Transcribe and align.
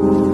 Muy 0.00 0.29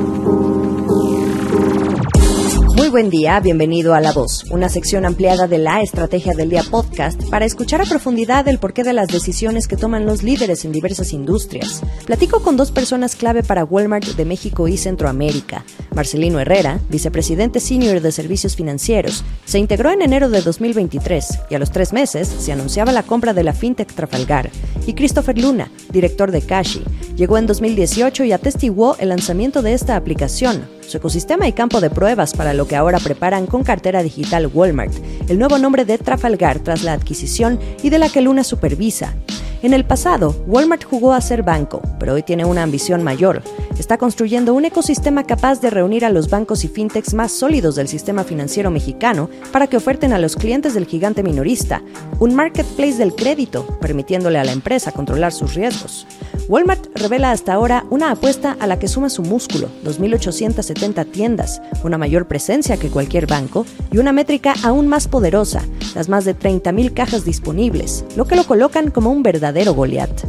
buen 2.97 3.11
día, 3.11 3.39
bienvenido 3.41 3.93
a 3.93 4.01
La 4.01 4.11
Voz, 4.11 4.45
una 4.51 4.71
sección 4.71 5.05
ampliada 5.05 5.47
de 5.47 5.59
la 5.59 5.83
Estrategia 5.83 6.33
del 6.33 6.49
Día 6.49 6.63
podcast 6.63 7.23
para 7.29 7.45
escuchar 7.45 7.83
a 7.83 7.85
profundidad 7.85 8.49
el 8.49 8.59
porqué 8.59 8.85
de 8.85 8.95
las 8.95 9.09
decisiones 9.09 9.69
que 9.69 9.77
toman 9.77 10.07
los 10.07 10.23
líderes 10.23 10.65
en 10.65 10.73
diversas 10.73 11.13
industrias. 11.13 11.83
Platico 12.07 12.41
con 12.41 12.57
dos 12.57 12.71
personas 12.71 13.15
clave 13.15 13.43
para 13.43 13.67
Walmart 13.67 14.07
de 14.07 14.25
México 14.25 14.67
y 14.67 14.79
Centroamérica. 14.79 15.63
Marcelino 15.95 16.41
Herrera, 16.41 16.81
vicepresidente 16.89 17.61
senior 17.61 18.01
de 18.01 18.13
servicios 18.13 18.57
financieros, 18.57 19.25
se 19.45 19.59
integró 19.59 19.91
en 19.91 20.01
enero 20.01 20.31
de 20.31 20.41
2023 20.41 21.41
y 21.51 21.55
a 21.55 21.59
los 21.59 21.73
tres 21.73 21.93
meses 21.93 22.27
se 22.27 22.53
anunciaba 22.53 22.93
la 22.93 23.03
compra 23.03 23.35
de 23.35 23.43
la 23.43 23.53
fintech 23.53 23.93
Trafalgar. 23.93 24.51
Y 24.87 24.95
Christopher 24.95 25.37
Luna, 25.37 25.71
director 25.91 26.31
de 26.31 26.41
Cashi, 26.41 26.83
llegó 27.15 27.37
en 27.37 27.47
2018 27.47 28.25
y 28.25 28.33
atestiguó 28.33 28.97
el 28.99 29.11
lanzamiento 29.11 29.61
de 29.61 29.75
esta 29.75 29.97
aplicación, 29.97 30.67
su 30.87 30.99
ecosistema 30.99 31.49
y 31.49 31.53
campo 31.53 31.81
de 31.81 31.91
pruebas 31.91 32.35
para 32.35 32.55
lo 32.55 32.69
que 32.69 32.77
ahora 32.77 32.86
preparan 33.01 33.47
con 33.47 33.65
cartera 33.65 34.03
digital 34.03 34.49
Walmart, 34.53 34.95
el 35.29 35.39
nuevo 35.39 35.59
nombre 35.59 35.85
de 35.85 35.99
Trafalgar 35.99 36.61
tras 36.61 36.83
la 36.85 36.93
adquisición 36.93 37.59
y 37.83 37.91
de 37.91 37.99
la 37.99 38.09
que 38.09 38.21
Luna 38.21 38.45
supervisa. 38.45 39.15
En 39.63 39.73
el 39.75 39.85
pasado, 39.85 40.37
Walmart 40.47 40.85
jugó 40.85 41.13
a 41.13 41.21
ser 41.21 41.43
banco, 41.43 41.83
pero 41.99 42.13
hoy 42.13 42.23
tiene 42.23 42.45
una 42.45 42.63
ambición 42.63 43.03
mayor. 43.03 43.43
Está 43.79 43.99
construyendo 43.99 44.55
un 44.55 44.65
ecosistema 44.65 45.25
capaz 45.25 45.61
de 45.61 45.71
reunir 45.71 46.05
a 46.05 46.11
los 46.11 46.31
bancos 46.31 46.65
y 46.65 46.69
fintechs 46.69 47.15
más 47.15 47.33
sólidos 47.33 47.75
del 47.75 47.89
sistema 47.89 48.23
financiero 48.23 48.71
mexicano 48.71 49.29
para 49.53 49.67
que 49.67 49.77
oferten 49.77 50.13
a 50.13 50.19
los 50.19 50.37
clientes 50.37 50.75
del 50.75 50.87
gigante 50.87 51.23
minorista 51.23 51.83
un 52.21 52.35
marketplace 52.35 52.99
del 52.99 53.15
crédito, 53.15 53.67
permitiéndole 53.81 54.39
a 54.39 54.45
la 54.45 54.53
empresa 54.53 54.93
controlar 54.93 55.33
sus 55.33 55.55
riesgos. 55.55 56.07
Walmart 56.49 56.87
revela 56.95 57.33
hasta 57.33 57.55
ahora 57.55 57.85
una 57.91 58.13
apuesta 58.13 58.57
a 58.61 58.69
la 58.69 58.79
que 58.79 58.87
suma 58.87 59.11
su 59.11 59.23
músculo, 59.23 59.69
2.870 59.85 61.11
tiendas, 61.11 61.61
una 61.83 61.99
mayor 61.99 62.29
presencia 62.29 62.76
que 62.79 62.91
cualquier 62.91 63.27
banco 63.27 63.67
y 63.91 63.99
una 63.99 64.13
métrica 64.13 64.55
aún 64.63 64.89
más 64.89 65.09
poderosa, 65.09 65.63
las 65.95 66.09
más 66.09 66.25
de 66.25 66.37
30.000 66.37 66.95
cajas 66.95 67.25
disponibles, 67.25 68.05
lo 68.17 68.27
que 68.27 68.37
lo 68.37 68.45
colocan 68.45 68.91
como 68.91 69.11
un 69.11 69.23
verdadero 69.23 69.75
Goliat. 69.75 70.23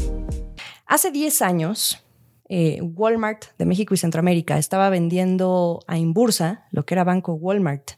Hace 0.86 1.12
10 1.12 1.42
años, 1.42 2.04
eh, 2.50 2.80
Walmart 2.82 3.46
de 3.58 3.66
México 3.66 3.94
y 3.94 3.98
Centroamérica 3.98 4.58
estaba 4.58 4.90
vendiendo 4.90 5.82
a 5.88 5.98
Inbursa, 5.98 6.66
lo 6.72 6.86
que 6.86 6.94
era 6.94 7.04
Banco 7.04 7.34
Walmart. 7.34 7.92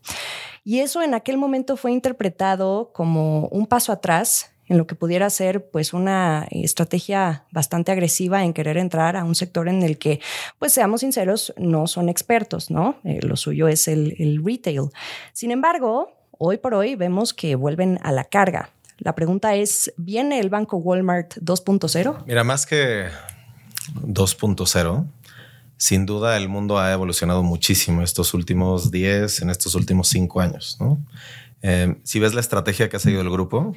Y 0.63 0.79
eso 0.79 1.01
en 1.01 1.13
aquel 1.13 1.37
momento 1.37 1.77
fue 1.77 1.91
interpretado 1.91 2.91
como 2.93 3.47
un 3.47 3.67
paso 3.67 3.91
atrás 3.91 4.51
en 4.69 4.77
lo 4.77 4.87
que 4.87 4.95
pudiera 4.95 5.29
ser 5.29 5.69
pues 5.69 5.93
una 5.93 6.47
estrategia 6.51 7.43
bastante 7.51 7.91
agresiva 7.91 8.43
en 8.45 8.53
querer 8.53 8.77
entrar 8.77 9.17
a 9.17 9.23
un 9.23 9.35
sector 9.35 9.67
en 9.67 9.83
el 9.83 9.97
que, 9.97 10.21
pues 10.59 10.71
seamos 10.71 11.01
sinceros, 11.01 11.53
no 11.57 11.87
son 11.87 12.07
expertos, 12.07 12.71
¿no? 12.71 12.97
Eh, 13.03 13.19
lo 13.21 13.35
suyo 13.35 13.67
es 13.67 13.87
el, 13.87 14.15
el 14.19 14.41
retail. 14.45 14.89
Sin 15.33 15.51
embargo, 15.51 16.13
hoy 16.37 16.57
por 16.57 16.75
hoy 16.75 16.95
vemos 16.95 17.33
que 17.33 17.55
vuelven 17.55 17.99
a 18.03 18.11
la 18.11 18.23
carga. 18.23 18.69
La 18.99 19.15
pregunta 19.15 19.55
es, 19.55 19.93
¿viene 19.97 20.39
el 20.39 20.49
banco 20.49 20.77
Walmart 20.77 21.35
2.0? 21.37 22.25
Mira, 22.27 22.43
más 22.43 22.65
que 22.65 23.07
2.0, 23.95 25.07
sin 25.77 26.05
duda 26.05 26.35
el 26.37 26.49
mundo 26.49 26.77
ha 26.77 26.91
evolucionado 26.91 27.41
muchísimo 27.41 28.01
estos 28.01 28.33
últimos 28.33 28.91
10, 28.91 29.41
en 29.41 29.49
estos 29.49 29.73
últimos 29.75 30.09
5 30.09 30.41
años, 30.41 30.77
¿no? 30.79 30.99
Eh, 31.61 31.99
si 32.03 32.19
ves 32.19 32.33
la 32.33 32.39
estrategia 32.39 32.89
que 32.89 32.97
ha 32.97 32.99
seguido 32.99 33.21
el 33.21 33.29
grupo, 33.29 33.75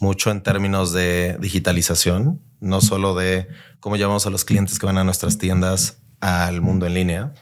mucho 0.00 0.30
en 0.30 0.42
términos 0.42 0.92
de 0.92 1.36
digitalización, 1.40 2.42
no 2.60 2.80
solo 2.80 3.14
de 3.14 3.48
cómo 3.80 3.96
llevamos 3.96 4.26
a 4.26 4.30
los 4.30 4.44
clientes 4.44 4.78
que 4.78 4.86
van 4.86 4.98
a 4.98 5.04
nuestras 5.04 5.38
tiendas 5.38 5.98
al 6.20 6.60
mundo 6.60 6.86
en 6.86 6.94
línea. 6.94 7.34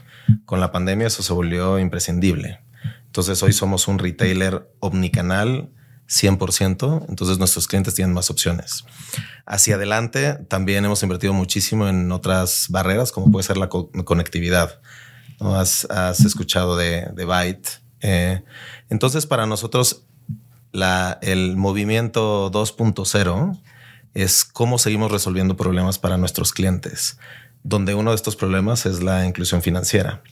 Con 0.44 0.60
la 0.60 0.72
pandemia 0.72 1.06
eso 1.06 1.22
se 1.22 1.32
volvió 1.32 1.78
imprescindible. 1.78 2.60
Entonces 3.06 3.42
hoy 3.42 3.52
somos 3.52 3.88
un 3.88 3.98
retailer 3.98 4.70
omnicanal 4.80 5.70
100%, 6.08 7.06
entonces 7.08 7.38
nuestros 7.38 7.68
clientes 7.68 7.94
tienen 7.94 8.14
más 8.14 8.30
opciones. 8.30 8.84
Hacia 9.46 9.76
adelante 9.76 10.34
también 10.48 10.84
hemos 10.84 11.02
invertido 11.02 11.32
muchísimo 11.32 11.88
en 11.88 12.10
otras 12.12 12.66
barreras, 12.68 13.12
como 13.12 13.30
puede 13.30 13.44
ser 13.44 13.56
la 13.56 13.68
conectividad. 13.68 14.80
¿No? 15.40 15.54
Has, 15.54 15.86
escuchado 16.24 16.76
de, 16.76 17.08
de 17.14 17.24
Byte. 17.24 17.80
Eh, 18.02 18.42
entonces, 18.88 19.26
para 19.26 19.46
nosotros, 19.46 20.06
el 21.22 21.56
movimiento 21.56 22.50
2.0 22.50 23.60
es 24.14 24.44
cómo 24.44 24.78
seguimos 24.78 25.10
resolviendo 25.10 25.56
problemas 25.56 25.98
para 25.98 26.16
nuestros 26.16 26.52
clientes, 26.52 27.18
donde 27.62 27.94
uno 27.94 28.10
de 28.10 28.16
estos 28.16 28.36
problemas 28.36 28.86
es 28.86 29.02
la 29.02 29.26
inclusión 29.26 29.62
financiera. 29.62 30.22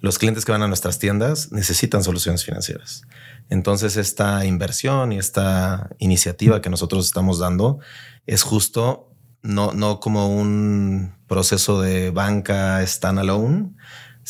Los 0.00 0.18
clientes 0.18 0.44
que 0.44 0.52
van 0.52 0.62
a 0.62 0.68
nuestras 0.68 0.98
tiendas 0.98 1.52
necesitan 1.52 2.02
soluciones 2.02 2.44
financieras. 2.44 3.02
Entonces, 3.50 3.96
esta 3.96 4.46
inversión 4.46 5.12
y 5.12 5.18
esta 5.18 5.90
iniciativa 5.98 6.62
que 6.62 6.70
nosotros 6.70 7.04
estamos 7.04 7.38
dando 7.38 7.80
es 8.26 8.42
justo 8.42 9.10
no, 9.42 9.72
no 9.72 10.00
como 10.00 10.34
un 10.34 11.14
proceso 11.26 11.80
de 11.80 12.10
banca 12.10 12.84
standalone, 12.86 13.70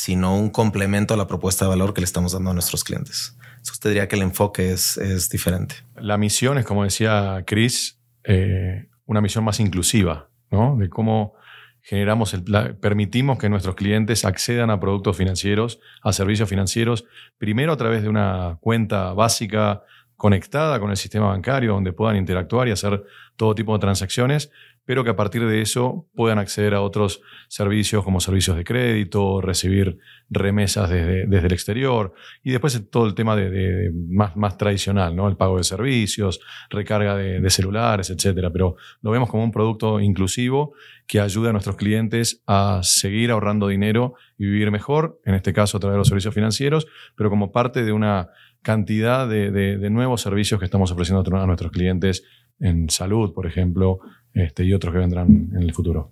sino 0.00 0.34
un 0.34 0.48
complemento 0.48 1.12
a 1.12 1.16
la 1.18 1.26
propuesta 1.26 1.66
de 1.66 1.68
valor 1.68 1.92
que 1.92 2.00
le 2.00 2.06
estamos 2.06 2.32
dando 2.32 2.50
a 2.50 2.54
nuestros 2.54 2.84
clientes. 2.84 3.36
usted 3.70 3.90
diría 3.90 4.08
que 4.08 4.16
el 4.16 4.22
enfoque 4.22 4.72
es, 4.72 4.96
es 4.96 5.28
diferente. 5.28 5.74
La 5.96 6.16
misión 6.16 6.56
es, 6.56 6.64
como 6.64 6.84
decía 6.84 7.44
Chris, 7.46 8.00
eh, 8.24 8.88
una 9.04 9.20
misión 9.20 9.44
más 9.44 9.60
inclusiva, 9.60 10.30
¿no? 10.50 10.74
De 10.78 10.88
cómo 10.88 11.34
generamos, 11.82 12.32
el, 12.32 12.44
permitimos 12.80 13.36
que 13.36 13.50
nuestros 13.50 13.74
clientes 13.74 14.24
accedan 14.24 14.70
a 14.70 14.80
productos 14.80 15.18
financieros, 15.18 15.80
a 16.02 16.14
servicios 16.14 16.48
financieros, 16.48 17.04
primero 17.36 17.70
a 17.74 17.76
través 17.76 18.02
de 18.02 18.08
una 18.08 18.56
cuenta 18.62 19.12
básica 19.12 19.82
conectada 20.16 20.80
con 20.80 20.90
el 20.90 20.96
sistema 20.96 21.26
bancario, 21.26 21.74
donde 21.74 21.92
puedan 21.92 22.16
interactuar 22.16 22.68
y 22.68 22.70
hacer 22.70 23.04
todo 23.36 23.54
tipo 23.54 23.74
de 23.74 23.80
transacciones, 23.80 24.50
pero 24.90 25.04
que 25.04 25.10
a 25.10 25.14
partir 25.14 25.46
de 25.46 25.60
eso 25.60 26.08
puedan 26.16 26.40
acceder 26.40 26.74
a 26.74 26.80
otros 26.80 27.22
servicios 27.46 28.02
como 28.02 28.18
servicios 28.18 28.56
de 28.56 28.64
crédito, 28.64 29.40
recibir 29.40 29.98
remesas 30.28 30.90
desde, 30.90 31.22
el 31.22 31.52
exterior 31.52 32.12
y 32.42 32.50
después 32.50 32.90
todo 32.90 33.06
el 33.06 33.14
tema 33.14 33.36
de, 33.36 33.92
más, 34.08 34.34
más, 34.36 34.58
tradicional, 34.58 35.14
¿no? 35.14 35.28
el 35.28 35.36
pago 35.36 35.58
de 35.58 35.62
servicios, 35.62 36.40
recarga 36.70 37.14
de, 37.14 37.50
celulares, 37.50 38.10
etcétera. 38.10 38.50
Pero 38.50 38.74
lo 39.00 39.12
vemos 39.12 39.30
como 39.30 39.44
un 39.44 39.52
producto 39.52 40.00
inclusivo 40.00 40.72
que 41.06 41.20
ayuda 41.20 41.50
a 41.50 41.52
nuestros 41.52 41.76
clientes 41.76 42.42
a 42.48 42.80
seguir 42.82 43.30
ahorrando 43.30 43.68
dinero 43.68 44.14
y 44.38 44.46
vivir 44.46 44.72
mejor, 44.72 45.20
en 45.24 45.36
este 45.36 45.52
caso 45.52 45.76
a 45.76 45.80
través 45.80 45.94
de 45.94 45.98
los 45.98 46.08
servicios 46.08 46.34
financieros, 46.34 46.88
pero 47.14 47.30
como 47.30 47.52
parte 47.52 47.84
de 47.84 47.92
una 47.92 48.30
cantidad 48.60 49.28
de, 49.28 49.88
nuevos 49.88 50.20
servicios 50.20 50.58
que 50.58 50.64
estamos 50.64 50.90
ofreciendo 50.90 51.22
a 51.36 51.46
nuestros 51.46 51.70
clientes 51.70 52.24
en 52.58 52.90
salud, 52.90 53.32
por 53.32 53.46
ejemplo, 53.46 54.00
este, 54.34 54.64
y 54.64 54.72
otros 54.72 54.92
que 54.92 54.98
vendrán 54.98 55.50
en 55.54 55.62
el 55.62 55.72
futuro. 55.72 56.10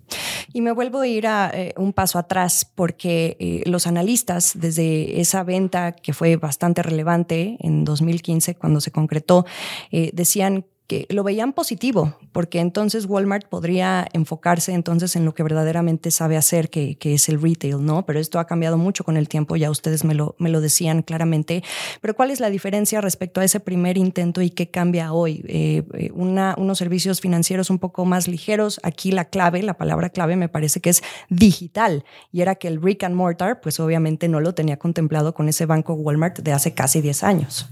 Y 0.51 0.61
me 0.61 0.71
vuelvo 0.71 1.01
a 1.01 1.07
ir 1.07 1.27
a, 1.27 1.51
eh, 1.53 1.73
un 1.77 1.93
paso 1.93 2.17
atrás 2.17 2.69
porque 2.73 3.37
eh, 3.39 3.63
los 3.65 3.87
analistas, 3.87 4.53
desde 4.59 5.19
esa 5.21 5.43
venta 5.43 5.93
que 5.93 6.13
fue 6.13 6.35
bastante 6.37 6.81
relevante 6.81 7.57
en 7.59 7.85
2015, 7.85 8.55
cuando 8.55 8.81
se 8.81 8.91
concretó, 8.91 9.45
eh, 9.91 10.11
decían 10.13 10.65
que 10.89 11.05
lo 11.09 11.23
veían 11.23 11.53
positivo, 11.53 12.15
porque 12.31 12.59
entonces 12.59 13.05
Walmart 13.05 13.47
podría 13.47 14.07
enfocarse 14.11 14.73
entonces 14.73 15.15
en 15.15 15.23
lo 15.23 15.35
que 15.35 15.43
verdaderamente 15.43 16.09
sabe 16.09 16.35
hacer, 16.35 16.71
que, 16.71 16.97
es 16.99 17.29
el 17.29 17.39
retail, 17.39 17.85
¿no? 17.85 18.07
Pero 18.07 18.19
esto 18.19 18.39
ha 18.39 18.47
cambiado 18.47 18.75
mucho 18.75 19.03
con 19.03 19.15
el 19.15 19.29
tiempo, 19.29 19.55
ya 19.55 19.69
ustedes 19.69 20.03
me 20.03 20.15
lo, 20.15 20.35
me 20.39 20.49
lo 20.49 20.61
decían 20.61 21.03
claramente. 21.03 21.63
Pero 22.01 22.15
¿cuál 22.15 22.31
es 22.31 22.39
la 22.39 22.49
diferencia 22.49 23.01
respecto 23.01 23.39
a 23.39 23.43
ese 23.43 23.59
primer 23.59 23.99
intento 23.99 24.41
y 24.41 24.49
qué 24.49 24.71
cambia 24.71 25.13
hoy? 25.13 25.45
Eh, 25.47 25.83
eh, 25.93 26.09
una, 26.15 26.55
unos 26.57 26.79
servicios 26.79 27.21
financieros 27.21 27.69
un 27.69 27.77
poco 27.77 28.05
más 28.05 28.27
ligeros. 28.27 28.79
Aquí 28.81 29.11
la 29.11 29.25
clave, 29.25 29.61
la 29.61 29.75
palabra 29.75 30.09
clave 30.09 30.37
me 30.37 30.49
parece 30.49 30.79
que 30.79 30.89
es 30.89 31.03
digital, 31.29 32.03
y 32.31 32.41
era 32.41 32.55
que 32.55 32.67
el 32.67 32.79
brick 32.79 33.03
and 33.03 33.13
mortar, 33.15 33.61
pues 33.61 33.79
obviamente 33.79 34.27
no 34.27 34.39
lo 34.39 34.55
tenía 34.55 34.77
contemplado 34.77 35.35
con 35.35 35.49
ese 35.49 35.67
banco 35.67 35.93
Walmart 35.93 36.39
de 36.39 36.51
hace 36.51 36.73
casi 36.73 36.99
10 36.99 37.23
años. 37.23 37.69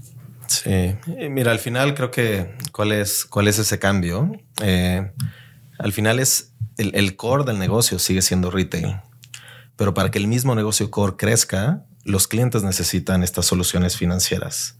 Sí, 0.48 0.96
mira, 1.28 1.52
al 1.52 1.58
final 1.58 1.94
creo 1.94 2.10
que 2.10 2.56
cuál 2.72 2.92
es, 2.92 3.26
cuál 3.26 3.48
es 3.48 3.58
ese 3.58 3.78
cambio. 3.78 4.32
Eh, 4.62 5.12
al 5.78 5.92
final 5.92 6.18
es 6.18 6.54
el, 6.78 7.16
core 7.16 7.44
del 7.44 7.58
negocio 7.58 7.98
sigue 7.98 8.22
siendo 8.22 8.50
retail, 8.50 8.96
pero 9.76 9.94
para 9.94 10.10
que 10.10 10.18
el 10.18 10.26
mismo 10.26 10.54
negocio 10.54 10.90
core 10.90 11.16
crezca, 11.16 11.84
los 12.04 12.28
clientes 12.28 12.62
necesitan 12.62 13.22
estas 13.22 13.46
soluciones 13.46 13.96
financieras. 13.96 14.78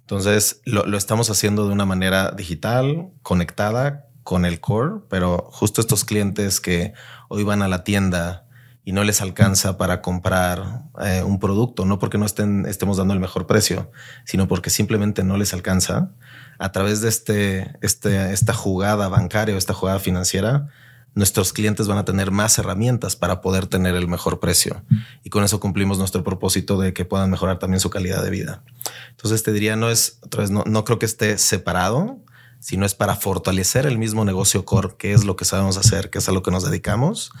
Entonces 0.00 0.62
lo, 0.64 0.86
lo 0.86 0.96
estamos 0.96 1.30
haciendo 1.30 1.66
de 1.66 1.72
una 1.72 1.84
manera 1.84 2.32
digital, 2.32 3.10
conectada 3.22 4.06
con 4.22 4.46
el 4.46 4.60
core, 4.60 5.02
pero 5.10 5.48
justo 5.52 5.80
estos 5.80 6.04
clientes 6.04 6.60
que 6.60 6.94
hoy 7.28 7.44
van 7.44 7.60
a 7.62 7.68
la 7.68 7.84
tienda 7.84 8.46
y 8.84 8.92
no 8.92 9.04
les 9.04 9.20
alcanza 9.20 9.76
para 9.78 10.02
comprar 10.02 10.82
eh, 11.04 11.22
un 11.22 11.38
producto, 11.38 11.84
no 11.84 11.98
porque 11.98 12.18
no 12.18 12.26
estén, 12.26 12.66
estemos 12.66 12.96
dando 12.96 13.14
el 13.14 13.20
mejor 13.20 13.46
precio, 13.46 13.90
sino 14.24 14.48
porque 14.48 14.70
simplemente 14.70 15.22
no 15.22 15.36
les 15.36 15.54
alcanza, 15.54 16.10
a 16.58 16.72
través 16.72 17.00
de 17.00 17.08
este, 17.08 17.76
este, 17.80 18.32
esta 18.32 18.52
jugada 18.52 19.08
bancaria 19.08 19.54
o 19.54 19.58
esta 19.58 19.74
jugada 19.74 19.98
financiera, 19.98 20.68
nuestros 21.14 21.52
clientes 21.52 21.88
van 21.88 21.98
a 21.98 22.04
tener 22.04 22.30
más 22.30 22.58
herramientas 22.58 23.16
para 23.16 23.40
poder 23.40 23.66
tener 23.66 23.94
el 23.94 24.08
mejor 24.08 24.40
precio. 24.40 24.82
Y 25.22 25.30
con 25.30 25.44
eso 25.44 25.60
cumplimos 25.60 25.98
nuestro 25.98 26.24
propósito 26.24 26.80
de 26.80 26.94
que 26.94 27.04
puedan 27.04 27.30
mejorar 27.30 27.58
también 27.58 27.80
su 27.80 27.90
calidad 27.90 28.22
de 28.22 28.30
vida. 28.30 28.62
Entonces 29.10 29.42
te 29.42 29.52
diría, 29.52 29.76
no 29.76 29.90
es, 29.90 30.18
otra 30.22 30.40
vez, 30.40 30.50
no, 30.50 30.64
no 30.66 30.84
creo 30.84 30.98
que 30.98 31.06
esté 31.06 31.36
separado, 31.36 32.18
sino 32.60 32.86
es 32.86 32.94
para 32.94 33.16
fortalecer 33.16 33.86
el 33.86 33.98
mismo 33.98 34.24
negocio 34.24 34.64
core, 34.64 34.94
que 34.96 35.12
es 35.12 35.24
lo 35.24 35.36
que 35.36 35.44
sabemos 35.44 35.76
hacer, 35.76 36.10
que 36.10 36.18
es 36.18 36.28
a 36.28 36.32
lo 36.32 36.42
que 36.42 36.50
nos 36.50 36.64
dedicamos. 36.64 37.32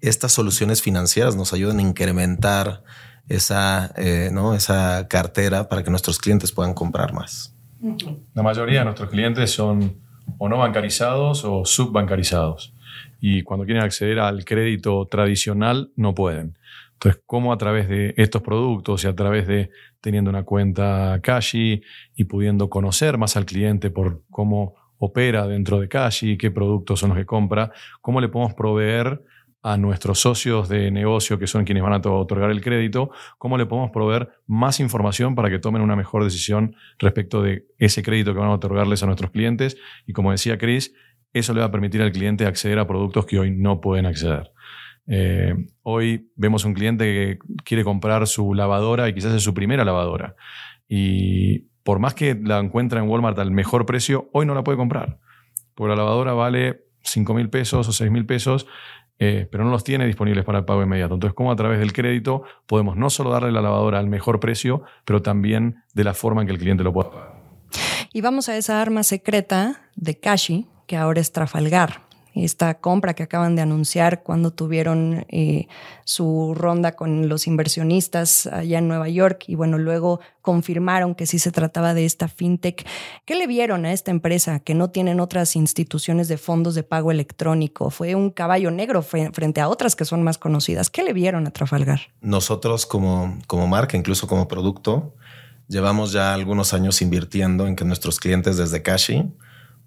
Estas 0.00 0.32
soluciones 0.32 0.82
financieras 0.82 1.36
nos 1.36 1.52
ayudan 1.52 1.78
a 1.78 1.82
incrementar 1.82 2.82
esa, 3.28 3.92
eh, 3.96 4.30
¿no? 4.32 4.54
esa 4.54 5.06
cartera 5.08 5.68
para 5.68 5.82
que 5.82 5.90
nuestros 5.90 6.18
clientes 6.18 6.52
puedan 6.52 6.74
comprar 6.74 7.12
más. 7.12 7.54
La 8.34 8.42
mayoría 8.42 8.80
de 8.80 8.84
nuestros 8.86 9.10
clientes 9.10 9.50
son 9.50 9.96
o 10.38 10.48
no 10.48 10.58
bancarizados 10.58 11.44
o 11.44 11.64
subbancarizados 11.64 12.74
y 13.20 13.42
cuando 13.42 13.64
quieren 13.64 13.82
acceder 13.82 14.18
al 14.18 14.44
crédito 14.44 15.06
tradicional 15.06 15.90
no 15.96 16.14
pueden. 16.14 16.58
Entonces, 16.94 17.22
¿cómo 17.26 17.52
a 17.52 17.58
través 17.58 17.88
de 17.88 18.14
estos 18.16 18.42
productos 18.42 19.04
y 19.04 19.06
a 19.06 19.14
través 19.14 19.46
de 19.46 19.70
teniendo 20.00 20.30
una 20.30 20.42
cuenta 20.42 21.20
Cashi 21.22 21.80
y 22.16 22.24
pudiendo 22.24 22.68
conocer 22.68 23.18
más 23.18 23.36
al 23.36 23.46
cliente 23.46 23.90
por 23.90 24.22
cómo 24.30 24.74
opera 24.98 25.46
dentro 25.46 25.78
de 25.78 25.88
Cashi, 25.88 26.36
qué 26.36 26.50
productos 26.50 26.98
son 26.98 27.10
los 27.10 27.18
que 27.18 27.26
compra, 27.26 27.70
cómo 28.00 28.20
le 28.20 28.28
podemos 28.28 28.54
proveer 28.54 29.22
a 29.62 29.76
nuestros 29.76 30.20
socios 30.20 30.68
de 30.68 30.90
negocio, 30.90 31.38
que 31.38 31.46
son 31.46 31.64
quienes 31.64 31.82
van 31.82 31.92
a 31.92 31.98
otorgar 31.98 32.50
el 32.50 32.60
crédito, 32.60 33.10
cómo 33.38 33.58
le 33.58 33.66
podemos 33.66 33.90
proveer 33.90 34.30
más 34.46 34.80
información 34.80 35.34
para 35.34 35.50
que 35.50 35.58
tomen 35.58 35.82
una 35.82 35.96
mejor 35.96 36.24
decisión 36.24 36.76
respecto 36.98 37.42
de 37.42 37.66
ese 37.78 38.02
crédito 38.02 38.32
que 38.32 38.38
van 38.38 38.48
a 38.48 38.54
otorgarles 38.54 39.02
a 39.02 39.06
nuestros 39.06 39.30
clientes. 39.30 39.76
Y 40.06 40.12
como 40.12 40.30
decía 40.30 40.58
Chris, 40.58 40.94
eso 41.32 41.54
le 41.54 41.60
va 41.60 41.66
a 41.66 41.70
permitir 41.70 42.02
al 42.02 42.12
cliente 42.12 42.46
acceder 42.46 42.78
a 42.78 42.86
productos 42.86 43.26
que 43.26 43.38
hoy 43.38 43.50
no 43.50 43.80
pueden 43.80 44.06
acceder. 44.06 44.52
Eh, 45.06 45.54
hoy 45.82 46.30
vemos 46.36 46.64
un 46.64 46.74
cliente 46.74 47.04
que 47.04 47.38
quiere 47.64 47.82
comprar 47.82 48.26
su 48.26 48.54
lavadora 48.54 49.08
y 49.08 49.14
quizás 49.14 49.34
es 49.34 49.42
su 49.42 49.54
primera 49.54 49.84
lavadora. 49.84 50.36
Y 50.86 51.60
por 51.82 51.98
más 51.98 52.14
que 52.14 52.34
la 52.34 52.58
encuentra 52.58 53.00
en 53.00 53.08
Walmart 53.08 53.38
al 53.38 53.50
mejor 53.50 53.86
precio, 53.86 54.28
hoy 54.32 54.46
no 54.46 54.54
la 54.54 54.62
puede 54.62 54.78
comprar. 54.78 55.18
Porque 55.74 55.90
la 55.90 55.96
lavadora 55.96 56.34
vale 56.34 56.84
5 57.02 57.34
mil 57.34 57.48
pesos 57.50 57.88
o 57.88 57.92
6 57.92 58.10
mil 58.10 58.26
pesos, 58.26 58.66
eh, 59.18 59.48
pero 59.50 59.64
no 59.64 59.70
los 59.70 59.84
tiene 59.84 60.06
disponibles 60.06 60.44
para 60.44 60.58
el 60.58 60.64
pago 60.64 60.82
inmediato. 60.82 61.14
Entonces, 61.14 61.34
¿cómo 61.34 61.50
a 61.50 61.56
través 61.56 61.78
del 61.78 61.92
crédito 61.92 62.42
podemos 62.66 62.96
no 62.96 63.10
solo 63.10 63.30
darle 63.30 63.52
la 63.52 63.60
lavadora 63.60 63.98
al 63.98 64.08
mejor 64.08 64.40
precio, 64.40 64.82
pero 65.04 65.22
también 65.22 65.82
de 65.94 66.04
la 66.04 66.14
forma 66.14 66.42
en 66.42 66.46
que 66.46 66.52
el 66.52 66.58
cliente 66.58 66.84
lo 66.84 66.92
pueda 66.92 67.10
pagar? 67.10 67.38
Y 68.12 68.20
vamos 68.20 68.48
a 68.48 68.56
esa 68.56 68.80
arma 68.80 69.02
secreta 69.02 69.90
de 69.96 70.18
Cashi, 70.18 70.66
que 70.86 70.96
ahora 70.96 71.20
es 71.20 71.32
Trafalgar. 71.32 72.07
Esta 72.44 72.74
compra 72.74 73.14
que 73.14 73.22
acaban 73.22 73.56
de 73.56 73.62
anunciar 73.62 74.22
cuando 74.22 74.52
tuvieron 74.52 75.26
eh, 75.28 75.66
su 76.04 76.54
ronda 76.54 76.92
con 76.92 77.28
los 77.28 77.46
inversionistas 77.46 78.46
allá 78.46 78.78
en 78.78 78.88
Nueva 78.88 79.08
York 79.08 79.44
y 79.46 79.54
bueno, 79.54 79.78
luego 79.78 80.20
confirmaron 80.42 81.14
que 81.14 81.26
sí 81.26 81.38
se 81.38 81.52
trataba 81.52 81.94
de 81.94 82.04
esta 82.04 82.28
fintech. 82.28 82.86
¿Qué 83.24 83.34
le 83.34 83.46
vieron 83.46 83.84
a 83.84 83.92
esta 83.92 84.10
empresa 84.10 84.60
que 84.60 84.74
no 84.74 84.90
tienen 84.90 85.20
otras 85.20 85.56
instituciones 85.56 86.28
de 86.28 86.38
fondos 86.38 86.74
de 86.74 86.82
pago 86.82 87.10
electrónico? 87.10 87.90
Fue 87.90 88.14
un 88.14 88.30
caballo 88.30 88.70
negro 88.70 89.02
frente 89.02 89.60
a 89.60 89.68
otras 89.68 89.96
que 89.96 90.04
son 90.04 90.22
más 90.22 90.38
conocidas. 90.38 90.90
¿Qué 90.90 91.02
le 91.02 91.12
vieron 91.12 91.46
a 91.46 91.50
Trafalgar? 91.50 92.00
Nosotros 92.20 92.86
como, 92.86 93.38
como 93.46 93.66
marca, 93.66 93.96
incluso 93.96 94.26
como 94.26 94.48
producto, 94.48 95.14
llevamos 95.68 96.12
ya 96.12 96.32
algunos 96.32 96.72
años 96.72 97.02
invirtiendo 97.02 97.66
en 97.66 97.76
que 97.76 97.84
nuestros 97.84 98.18
clientes 98.18 98.56
desde 98.56 98.82
Cashi 98.82 99.30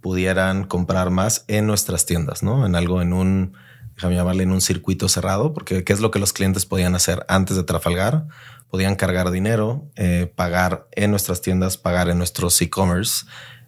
pudieran 0.02 0.66
comprar 0.66 1.12
más 1.12 1.46
en 1.48 1.68
nuestras 1.68 2.06
tiendas, 2.06 2.44
¿no? 2.44 2.66
En 2.66 2.76
algo, 2.76 3.02
en 3.02 3.14
un, 3.14 3.54
déjame 3.96 4.16
llamarle, 4.16 4.44
en 4.44 4.52
un 4.52 4.62
circuito 4.62 5.08
cerrado, 5.08 5.54
porque 5.54 5.84
¿qué 5.84 5.94
es 5.94 6.00
lo 6.00 6.12
que 6.12 6.20
los 6.20 6.34
clientes 6.34 6.66
podían 6.66 6.96
hacer 6.96 7.26
antes 7.28 7.56
de 7.56 7.64
Trafalgar? 7.64 8.26
Podían 8.70 8.96
cargar 8.96 9.32
dinero, 9.32 9.90
eh, 9.96 10.32
pagar 10.36 10.88
en 10.94 11.12
nuestras 11.12 11.42
tiendas, 11.42 11.78
pagar 11.78 12.10
en 12.10 12.18
nuestros 12.18 12.60
e-commerce, 12.62 13.26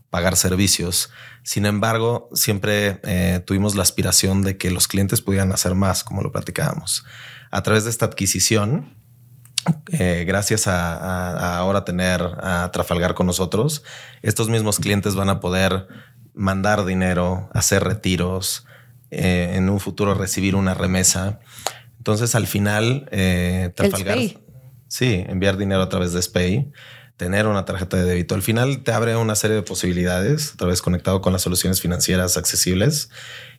pagar 0.09 0.35
servicios. 0.35 1.11
Sin 1.43 1.65
embargo, 1.65 2.29
siempre 2.33 2.99
eh, 3.03 3.41
tuvimos 3.45 3.75
la 3.75 3.83
aspiración 3.83 4.41
de 4.41 4.57
que 4.57 4.71
los 4.71 4.87
clientes 4.87 5.21
pudieran 5.21 5.51
hacer 5.51 5.75
más, 5.75 6.03
como 6.03 6.21
lo 6.21 6.31
platicábamos. 6.31 7.05
A 7.51 7.61
través 7.63 7.83
de 7.83 7.89
esta 7.89 8.05
adquisición, 8.05 8.95
eh, 9.91 10.23
gracias 10.27 10.67
a, 10.67 10.95
a, 10.95 11.57
ahora 11.57 11.85
tener 11.85 12.21
a 12.21 12.69
Trafalgar 12.71 13.13
con 13.13 13.27
nosotros, 13.27 13.83
estos 14.21 14.49
mismos 14.49 14.79
clientes 14.79 15.15
van 15.15 15.29
a 15.29 15.39
poder 15.39 15.87
mandar 16.33 16.85
dinero, 16.85 17.49
hacer 17.53 17.83
retiros, 17.83 18.65
eh, 19.11 19.53
en 19.55 19.69
un 19.69 19.79
futuro 19.79 20.13
recibir 20.13 20.55
una 20.55 20.73
remesa. 20.73 21.39
Entonces, 21.97 22.35
al 22.35 22.47
final, 22.47 23.07
eh, 23.11 23.71
Trafalgar, 23.75 24.17
sí, 24.87 25.23
enviar 25.27 25.57
dinero 25.57 25.81
a 25.81 25.89
través 25.89 26.13
de 26.13 26.21
SPAY, 26.21 26.71
tener 27.17 27.47
una 27.47 27.65
tarjeta 27.65 27.97
de 27.97 28.03
débito. 28.03 28.35
Al 28.35 28.41
final 28.41 28.83
te 28.83 28.91
abre 28.91 29.15
una 29.15 29.35
serie 29.35 29.55
de 29.55 29.61
posibilidades, 29.61 30.53
otra 30.53 30.67
vez 30.67 30.81
conectado 30.81 31.21
con 31.21 31.31
las 31.31 31.43
soluciones 31.43 31.79
financieras 31.79 32.37
accesibles. 32.37 33.09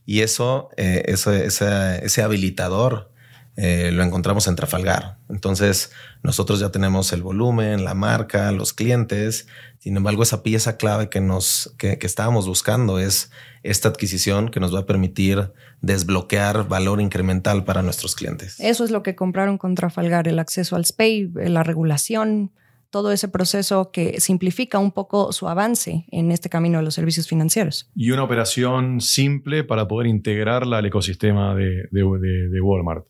Y 0.05 0.20
eso, 0.20 0.70
eh, 0.77 1.05
eso 1.06 1.32
ese 1.32 2.23
habilitador 2.23 3.14
eh, 3.56 3.93
lo 3.93 4.03
encontramos 4.03 4.49
en 4.49 4.56
Trafalgar. 4.56 5.19
Entonces, 5.29 5.93
nosotros 6.23 6.59
ya 6.59 6.71
tenemos 6.71 7.12
el 7.12 7.23
volumen, 7.23 7.85
la 7.85 7.95
marca, 7.95 8.51
los 8.51 8.73
clientes. 8.73 9.47
Sin 9.79 9.97
embargo, 9.97 10.23
esa 10.23 10.43
pieza 10.43 10.77
clave 10.77 11.09
que 11.09 11.21
nos 11.21 11.75
que, 11.79 11.99
estábamos 12.03 12.49
buscando 12.49 12.99
es 12.99 13.31
esta 13.62 13.89
adquisición 13.89 14.51
que 14.51 14.61
nos 14.61 14.75
va 14.75 14.81
a 14.81 14.87
permitir 14.87 15.53
desbloquear 15.83 16.67
valor 16.69 17.01
incremental 17.01 17.65
para 17.65 17.83
nuestros 17.83 18.17
clientes. 18.17 18.59
Eso 18.59 18.85
es 18.85 18.91
lo 18.91 19.03
que 19.03 19.15
compraron 19.15 19.56
con 19.56 19.75
Trafalgar, 19.75 20.27
el 20.27 20.39
acceso 20.39 20.75
al 20.75 20.85
SPAY, 20.85 21.31
la 21.35 21.62
regulación, 21.62 22.53
todo 22.91 23.12
ese 23.12 23.29
proceso 23.29 23.91
que 23.91 24.21
simplifica 24.21 24.79
un 24.79 24.93
poco 24.93 25.33
su 25.33 25.49
avance 25.49 26.06
en 26.11 26.31
este 26.31 26.49
camino 26.49 26.79
de 26.79 26.85
los 26.85 26.95
servicios 26.95 27.27
financieros. 27.27 27.91
Y 27.95 28.11
una 28.11 28.23
operación 28.23 29.01
simple 29.01 29.65
para 29.65 29.89
poder 29.89 30.06
integrarla 30.06 30.79
al 30.79 30.87
ecosistema 30.87 31.55
de, 31.55 31.89
de 31.91 32.61
Walmart 32.61 33.06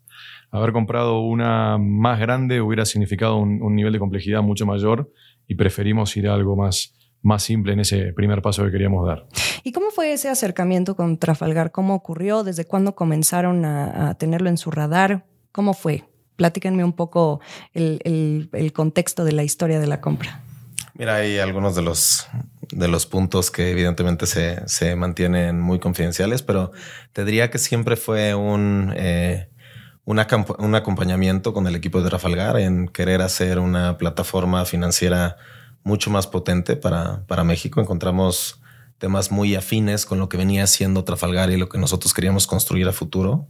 haber 0.54 0.72
comprado 0.72 1.20
una 1.20 1.78
más 1.78 2.20
grande 2.20 2.60
hubiera 2.60 2.84
significado 2.84 3.38
un, 3.38 3.74
nivel 3.74 3.92
de 3.92 3.98
complejidad 3.98 4.40
mucho 4.40 4.64
mayor 4.66 5.12
y 5.48 5.56
preferimos 5.56 6.16
ir 6.16 6.28
a 6.28 6.34
algo 6.34 6.54
más, 6.54 6.94
más 7.22 7.42
simple 7.42 7.72
en 7.72 7.80
ese 7.80 8.12
primer 8.12 8.40
paso 8.40 8.64
que 8.64 8.70
queríamos 8.70 9.04
dar. 9.04 9.26
¿Y 9.64 9.72
cómo 9.72 9.90
fue 9.90 10.12
ese 10.12 10.28
acercamiento 10.28 10.94
con 10.94 11.18
Trafalgar? 11.18 11.72
¿Cómo 11.72 11.96
ocurrió? 11.96 12.44
¿Desde 12.44 12.66
cuándo 12.66 12.94
comenzaron 12.94 13.64
a, 13.64 14.14
tenerlo 14.14 14.48
en 14.48 14.56
su 14.56 14.70
radar? 14.70 15.26
¿Cómo 15.50 15.74
fue? 15.74 16.04
Platíquenme 16.36 16.84
un 16.84 16.92
poco 16.92 17.40
el, 17.72 18.72
contexto 18.72 19.24
de 19.24 19.32
la 19.32 19.42
historia 19.42 19.80
de 19.80 19.88
la 19.88 20.00
compra. 20.00 20.40
Mira, 20.96 21.16
hay 21.16 21.38
algunos 21.38 21.74
de 21.74 21.82
los, 21.82 22.28
de 22.70 22.86
los 22.86 23.06
puntos 23.06 23.50
que 23.50 23.72
evidentemente 23.72 24.26
se, 24.26 24.62
se 24.68 24.94
mantienen 24.94 25.60
muy 25.60 25.80
confidenciales, 25.80 26.42
pero 26.42 26.70
te 27.12 27.24
diría 27.24 27.50
que 27.50 27.58
siempre 27.58 27.96
fue 27.96 28.36
un... 28.36 28.94
Eh, 28.96 29.48
un 30.04 30.74
acompañamiento 30.74 31.54
con 31.54 31.66
el 31.66 31.74
equipo 31.74 32.02
de 32.02 32.08
Trafalgar 32.08 32.58
en 32.58 32.88
querer 32.88 33.22
hacer 33.22 33.58
una 33.58 33.96
plataforma 33.96 34.64
financiera 34.64 35.36
mucho 35.82 36.10
más 36.10 36.26
potente 36.26 36.76
para, 36.76 37.44
México. 37.44 37.80
Encontramos 37.80 38.60
temas 38.98 39.30
muy 39.30 39.54
afines 39.54 40.04
con 40.04 40.18
lo 40.18 40.28
que 40.28 40.36
venía 40.36 40.66
siendo 40.66 41.04
Trafalgar 41.04 41.50
y 41.50 41.56
lo 41.56 41.68
que 41.68 41.78
nosotros 41.78 42.12
queríamos 42.12 42.46
construir 42.46 42.86
a 42.86 42.92
futuro, 42.92 43.46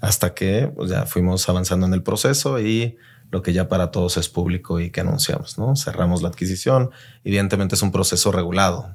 hasta 0.00 0.34
que 0.34 0.70
pues, 0.74 0.90
ya 0.90 1.06
fuimos 1.06 1.48
avanzando 1.48 1.86
en 1.86 1.94
el 1.94 2.02
proceso 2.02 2.60
y 2.60 2.96
lo 3.30 3.42
que 3.42 3.52
ya 3.52 3.68
para 3.68 3.90
todos 3.90 4.18
es 4.18 4.28
público 4.28 4.80
y 4.80 4.90
que 4.90 5.00
anunciamos, 5.00 5.58
¿no? 5.58 5.74
Cerramos 5.76 6.22
la 6.22 6.28
adquisición. 6.28 6.90
Evidentemente 7.24 7.74
es 7.74 7.82
un 7.82 7.90
proceso 7.90 8.30
regulado. 8.30 8.94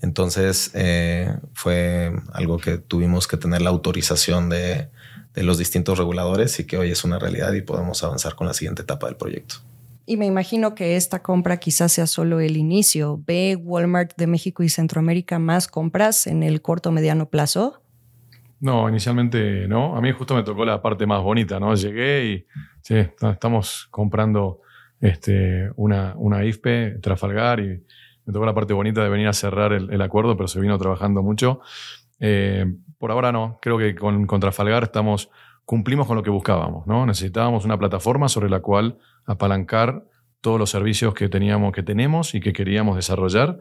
Entonces 0.00 0.70
eh, 0.74 1.34
fue 1.54 2.12
algo 2.32 2.58
que 2.58 2.78
tuvimos 2.78 3.26
que 3.26 3.36
tener 3.36 3.62
la 3.62 3.70
autorización 3.70 4.48
de, 4.48 4.88
de 5.38 5.44
los 5.44 5.56
distintos 5.56 5.96
reguladores 5.96 6.58
y 6.58 6.66
que 6.66 6.76
hoy 6.76 6.90
es 6.90 7.04
una 7.04 7.16
realidad 7.16 7.52
y 7.52 7.62
podemos 7.62 8.02
avanzar 8.02 8.34
con 8.34 8.48
la 8.48 8.54
siguiente 8.54 8.82
etapa 8.82 9.06
del 9.06 9.14
proyecto. 9.14 9.54
Y 10.04 10.16
me 10.16 10.26
imagino 10.26 10.74
que 10.74 10.96
esta 10.96 11.22
compra 11.22 11.58
quizás 11.58 11.92
sea 11.92 12.08
solo 12.08 12.40
el 12.40 12.56
inicio. 12.56 13.22
¿Ve 13.24 13.54
Walmart 13.54 14.16
de 14.16 14.26
México 14.26 14.64
y 14.64 14.68
Centroamérica 14.68 15.38
más 15.38 15.68
compras 15.68 16.26
en 16.26 16.42
el 16.42 16.60
corto 16.60 16.88
o 16.88 16.92
mediano 16.92 17.28
plazo? 17.28 17.80
No, 18.58 18.88
inicialmente 18.88 19.68
no. 19.68 19.96
A 19.96 20.00
mí 20.00 20.10
justo 20.10 20.34
me 20.34 20.42
tocó 20.42 20.64
la 20.64 20.82
parte 20.82 21.06
más 21.06 21.22
bonita, 21.22 21.60
¿no? 21.60 21.72
Llegué 21.76 22.26
y 22.26 22.46
sí, 22.82 22.96
estamos 22.96 23.86
comprando 23.92 24.62
este, 25.00 25.70
una, 25.76 26.14
una 26.16 26.44
IFPE, 26.44 26.98
Trafalgar, 27.00 27.60
y 27.60 27.84
me 28.24 28.32
tocó 28.32 28.44
la 28.44 28.54
parte 28.54 28.74
bonita 28.74 29.04
de 29.04 29.08
venir 29.08 29.28
a 29.28 29.32
cerrar 29.32 29.72
el 29.72 30.02
acuerdo, 30.02 30.36
pero 30.36 30.48
se 30.48 30.60
vino 30.60 30.76
trabajando 30.78 31.22
mucho. 31.22 31.60
Eh, 32.18 32.66
por 32.98 33.10
ahora 33.10 33.32
no. 33.32 33.58
Creo 33.62 33.78
que 33.78 33.94
con, 33.94 34.26
Trafalgar 34.40 34.84
estamos, 34.84 35.30
cumplimos 35.64 36.06
con 36.06 36.16
lo 36.16 36.22
que 36.22 36.30
buscábamos. 36.30 36.86
¿no? 36.86 37.06
Necesitábamos 37.06 37.64
una 37.64 37.78
plataforma 37.78 38.28
sobre 38.28 38.50
la 38.50 38.60
cual 38.60 38.98
apalancar 39.24 40.04
todos 40.40 40.58
los 40.58 40.70
servicios 40.70 41.14
que 41.14 41.28
teníamos, 41.28 41.72
que 41.72 41.82
tenemos 41.82 42.34
y 42.34 42.40
que 42.40 42.52
queríamos 42.52 42.96
desarrollar. 42.96 43.58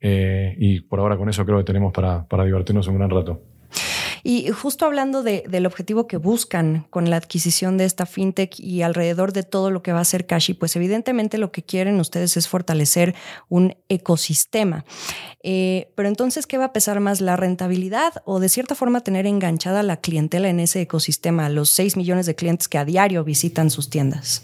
Eh, 0.00 0.54
y 0.58 0.80
por 0.80 1.00
ahora 1.00 1.16
con 1.16 1.28
eso 1.28 1.44
creo 1.44 1.58
que 1.58 1.64
tenemos 1.64 1.92
para, 1.92 2.26
para 2.26 2.44
divertirnos 2.44 2.86
un 2.88 2.98
gran 2.98 3.10
rato. 3.10 3.42
Y 4.22 4.50
justo 4.50 4.86
hablando 4.86 5.22
del 5.22 5.66
objetivo 5.66 6.06
que 6.06 6.16
buscan 6.16 6.86
con 6.90 7.10
la 7.10 7.16
adquisición 7.16 7.78
de 7.78 7.84
esta 7.84 8.06
fintech 8.06 8.58
y 8.58 8.82
alrededor 8.82 9.32
de 9.32 9.42
todo 9.42 9.70
lo 9.70 9.82
que 9.82 9.92
va 9.92 10.00
a 10.00 10.04
ser 10.04 10.26
Cashi, 10.26 10.54
pues 10.54 10.76
evidentemente 10.76 11.38
lo 11.38 11.52
que 11.52 11.62
quieren 11.62 12.00
ustedes 12.00 12.36
es 12.36 12.48
fortalecer 12.48 13.14
un 13.48 13.76
ecosistema. 13.88 14.84
Eh, 15.42 15.92
pero 15.94 16.08
entonces, 16.08 16.46
¿qué 16.46 16.58
va 16.58 16.66
a 16.66 16.72
pesar 16.72 17.00
más, 17.00 17.20
la 17.20 17.36
rentabilidad 17.36 18.22
o 18.24 18.40
de 18.40 18.48
cierta 18.48 18.74
forma 18.74 19.00
tener 19.00 19.26
enganchada 19.26 19.82
la 19.82 19.98
clientela 19.98 20.48
en 20.48 20.60
ese 20.60 20.80
ecosistema, 20.80 21.48
los 21.48 21.70
6 21.70 21.96
millones 21.96 22.26
de 22.26 22.34
clientes 22.34 22.68
que 22.68 22.78
a 22.78 22.84
diario 22.84 23.24
visitan 23.24 23.70
sus 23.70 23.90
tiendas? 23.90 24.42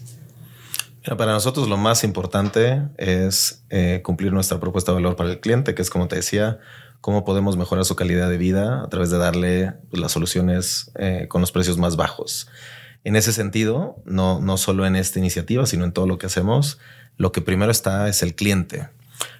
para 1.18 1.32
nosotros 1.32 1.68
lo 1.68 1.76
más 1.76 2.02
importante 2.02 2.82
es 2.96 3.62
eh, 3.68 4.00
cumplir 4.02 4.32
nuestra 4.32 4.58
propuesta 4.58 4.92
de 4.92 4.96
valor 4.96 5.16
para 5.16 5.30
el 5.30 5.38
cliente, 5.38 5.74
que 5.74 5.82
es 5.82 5.90
como 5.90 6.08
te 6.08 6.16
decía, 6.16 6.60
cómo 7.04 7.22
podemos 7.22 7.58
mejorar 7.58 7.84
su 7.84 7.96
calidad 7.96 8.30
de 8.30 8.38
vida 8.38 8.82
a 8.82 8.88
través 8.88 9.10
de 9.10 9.18
darle 9.18 9.74
las 9.92 10.12
soluciones 10.12 10.90
eh, 10.94 11.26
con 11.28 11.42
los 11.42 11.52
precios 11.52 11.76
más 11.76 11.96
bajos. 11.96 12.48
En 13.04 13.14
ese 13.14 13.34
sentido, 13.34 14.02
no, 14.06 14.40
no 14.40 14.56
solo 14.56 14.86
en 14.86 14.96
esta 14.96 15.18
iniciativa, 15.18 15.66
sino 15.66 15.84
en 15.84 15.92
todo 15.92 16.06
lo 16.06 16.16
que 16.16 16.24
hacemos, 16.24 16.78
lo 17.18 17.30
que 17.30 17.42
primero 17.42 17.70
está 17.70 18.08
es 18.08 18.22
el 18.22 18.34
cliente. 18.34 18.88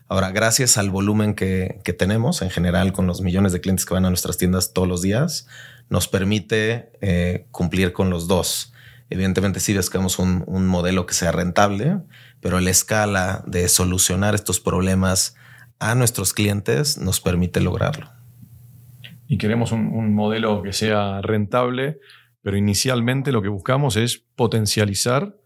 Ahora, 0.08 0.30
gracias 0.30 0.76
al 0.76 0.90
volumen 0.90 1.32
que, 1.32 1.80
que, 1.84 1.94
tenemos 1.94 2.42
en 2.42 2.50
general 2.50 2.92
con 2.92 3.06
los 3.06 3.22
millones 3.22 3.52
de 3.52 3.62
clientes 3.62 3.86
que 3.86 3.94
van 3.94 4.04
a 4.04 4.10
nuestras 4.10 4.36
tiendas 4.36 4.74
todos 4.74 4.86
los 4.86 5.00
días, 5.00 5.46
nos 5.88 6.06
permite 6.06 6.90
eh, 7.00 7.46
cumplir 7.50 7.94
con 7.94 8.10
los 8.10 8.28
dos. 8.28 8.74
Evidentemente 9.08 9.58
sí 9.58 9.74
buscamos 9.74 10.18
un, 10.18 10.44
un 10.46 10.66
modelo 10.66 11.06
que 11.06 11.14
sea 11.14 11.32
rentable, 11.32 11.96
pero 12.42 12.60
la 12.60 12.68
escala 12.68 13.42
de 13.46 13.70
solucionar 13.70 14.34
estos 14.34 14.60
problemas 14.60 15.34
a 15.84 15.94
nuestros 15.94 16.32
clientes 16.32 16.96
nos 16.96 17.20
permite 17.20 17.60
lograrlo. 17.60 18.08
Y 19.28 19.36
queremos 19.36 19.70
un, 19.70 20.14
modelo 20.14 20.62
que 20.62 20.72
sea 20.72 21.20
rentable, 21.20 21.98
pero 22.40 22.56
inicialmente 22.56 23.32
lo 23.32 23.42
que 23.42 23.48
buscamos 23.48 23.96
es 23.96 24.16
potencializar 24.34 25.36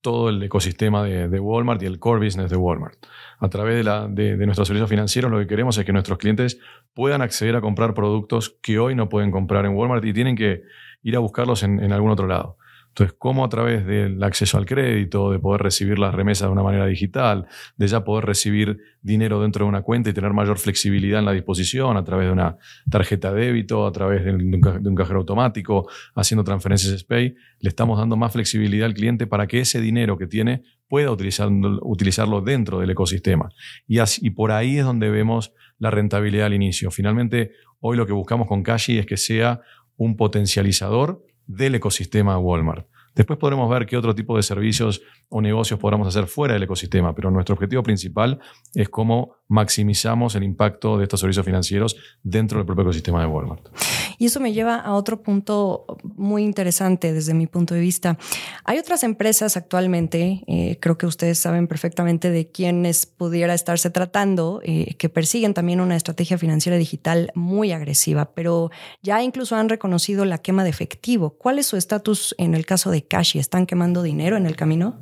todo 0.00 0.28
el 0.28 0.40
ecosistema 0.44 1.02
de, 1.02 1.40
Walmart 1.40 1.82
y 1.82 1.86
el 1.86 1.98
core 1.98 2.24
business 2.24 2.50
de 2.50 2.56
Walmart. 2.56 3.04
A 3.40 3.48
través 3.48 3.84
de, 3.84 4.46
nuestros 4.46 4.68
servicios 4.68 4.88
financieros 4.88 5.28
lo 5.28 5.40
que 5.40 5.48
queremos 5.48 5.76
es 5.76 5.84
que 5.84 5.92
nuestros 5.92 6.18
clientes 6.18 6.60
puedan 6.94 7.20
acceder 7.20 7.56
a 7.56 7.60
comprar 7.60 7.92
productos 7.92 8.56
que 8.62 8.78
hoy 8.78 8.94
no 8.94 9.08
pueden 9.08 9.32
comprar 9.32 9.66
en 9.66 9.74
Walmart 9.74 10.04
y 10.04 10.12
tienen 10.12 10.36
que 10.36 10.62
ir 11.02 11.16
a 11.16 11.18
buscarlos 11.18 11.64
en 11.64 11.92
algún 11.92 12.12
otro 12.12 12.28
lado. 12.28 12.58
Entonces, 12.90 13.16
cómo 13.18 13.44
a 13.44 13.48
través 13.48 13.86
del 13.86 14.22
acceso 14.22 14.58
al 14.58 14.66
crédito, 14.66 15.30
de 15.30 15.38
poder 15.38 15.62
recibir 15.62 15.98
las 15.98 16.12
remesas 16.12 16.48
de 16.48 16.52
una 16.52 16.64
manera 16.64 16.86
digital, 16.86 17.46
de 17.76 17.86
ya 17.86 18.04
poder 18.04 18.26
recibir 18.26 18.78
dinero 19.00 19.40
dentro 19.40 19.64
de 19.64 19.68
una 19.68 19.82
cuenta 19.82 20.10
y 20.10 20.12
tener 20.12 20.32
mayor 20.32 20.58
flexibilidad 20.58 21.20
en 21.20 21.24
la 21.24 21.32
disposición 21.32 21.96
a 21.96 22.04
través 22.04 22.26
de 22.26 22.32
una 22.32 22.56
tarjeta 22.90 23.32
de 23.32 23.46
débito, 23.46 23.86
a 23.86 23.92
través 23.92 24.24
de 24.24 24.32
un, 24.32 24.94
cajero 24.96 25.20
automático, 25.20 25.88
haciendo 26.16 26.42
transferencias 26.42 26.98
SPAY, 26.98 27.36
le 27.60 27.68
estamos 27.68 27.96
dando 27.96 28.16
más 28.16 28.32
flexibilidad 28.32 28.86
al 28.86 28.94
cliente 28.94 29.28
para 29.28 29.46
que 29.46 29.60
ese 29.60 29.80
dinero 29.80 30.18
que 30.18 30.26
tiene 30.26 30.62
pueda 30.88 31.12
utilizarlo, 31.12 32.40
dentro 32.40 32.80
del 32.80 32.90
ecosistema. 32.90 33.50
Y, 33.86 33.98
así, 33.98 34.20
y 34.26 34.30
por 34.30 34.50
ahí 34.50 34.78
es 34.78 34.84
donde 34.84 35.08
vemos 35.10 35.52
la 35.78 35.90
rentabilidad 35.92 36.46
al 36.46 36.54
inicio. 36.54 36.90
Finalmente, 36.90 37.52
hoy 37.78 37.96
lo 37.96 38.06
que 38.06 38.12
buscamos 38.12 38.48
con 38.48 38.64
Cashi 38.64 38.98
es 38.98 39.06
que 39.06 39.16
sea 39.16 39.60
un 39.96 40.16
potencializador 40.16 41.24
del 41.46 41.74
ecosistema 41.76 42.38
Walmart. 42.38 42.86
Después 43.14 43.38
podremos 43.38 43.68
ver 43.68 43.86
qué 43.86 43.96
otro 43.96 44.14
tipo 44.14 44.36
de 44.36 44.42
servicios 44.42 45.02
o 45.28 45.40
negocios 45.40 45.78
podamos 45.78 46.08
hacer 46.08 46.26
fuera 46.26 46.54
del 46.54 46.62
ecosistema, 46.64 47.14
pero 47.14 47.30
nuestro 47.30 47.54
objetivo 47.54 47.82
principal 47.82 48.38
es 48.74 48.88
cómo 48.88 49.36
maximizamos 49.48 50.36
el 50.36 50.44
impacto 50.44 50.96
de 50.96 51.04
estos 51.04 51.20
servicios 51.20 51.44
financieros 51.44 51.96
dentro 52.22 52.58
del 52.58 52.66
propio 52.66 52.82
ecosistema 52.82 53.20
de 53.20 53.26
Walmart. 53.26 53.68
Y 54.16 54.26
eso 54.26 54.38
me 54.38 54.52
lleva 54.52 54.76
a 54.76 54.94
otro 54.94 55.22
punto 55.22 55.86
muy 56.04 56.44
interesante 56.44 57.12
desde 57.12 57.34
mi 57.34 57.46
punto 57.46 57.74
de 57.74 57.80
vista. 57.80 58.18
Hay 58.64 58.78
otras 58.78 59.02
empresas 59.02 59.56
actualmente, 59.56 60.44
eh, 60.46 60.78
creo 60.80 60.98
que 60.98 61.06
ustedes 61.06 61.38
saben 61.38 61.66
perfectamente 61.66 62.30
de 62.30 62.48
quiénes 62.50 63.06
pudiera 63.06 63.54
estarse 63.54 63.90
tratando, 63.90 64.60
eh, 64.62 64.94
que 64.98 65.08
persiguen 65.08 65.54
también 65.54 65.80
una 65.80 65.96
estrategia 65.96 66.38
financiera 66.38 66.76
digital 66.76 67.32
muy 67.34 67.72
agresiva, 67.72 68.32
pero 68.34 68.70
ya 69.02 69.22
incluso 69.22 69.56
han 69.56 69.68
reconocido 69.68 70.24
la 70.24 70.38
quema 70.38 70.64
de 70.64 70.70
efectivo. 70.70 71.30
¿Cuál 71.30 71.58
es 71.58 71.66
su 71.66 71.76
estatus 71.76 72.34
en 72.38 72.54
el 72.54 72.66
caso 72.66 72.90
de 72.90 72.99
Cash? 73.06 73.36
¿Están 73.36 73.66
quemando 73.66 74.02
dinero 74.02 74.36
en 74.36 74.46
el 74.46 74.56
camino? 74.56 74.98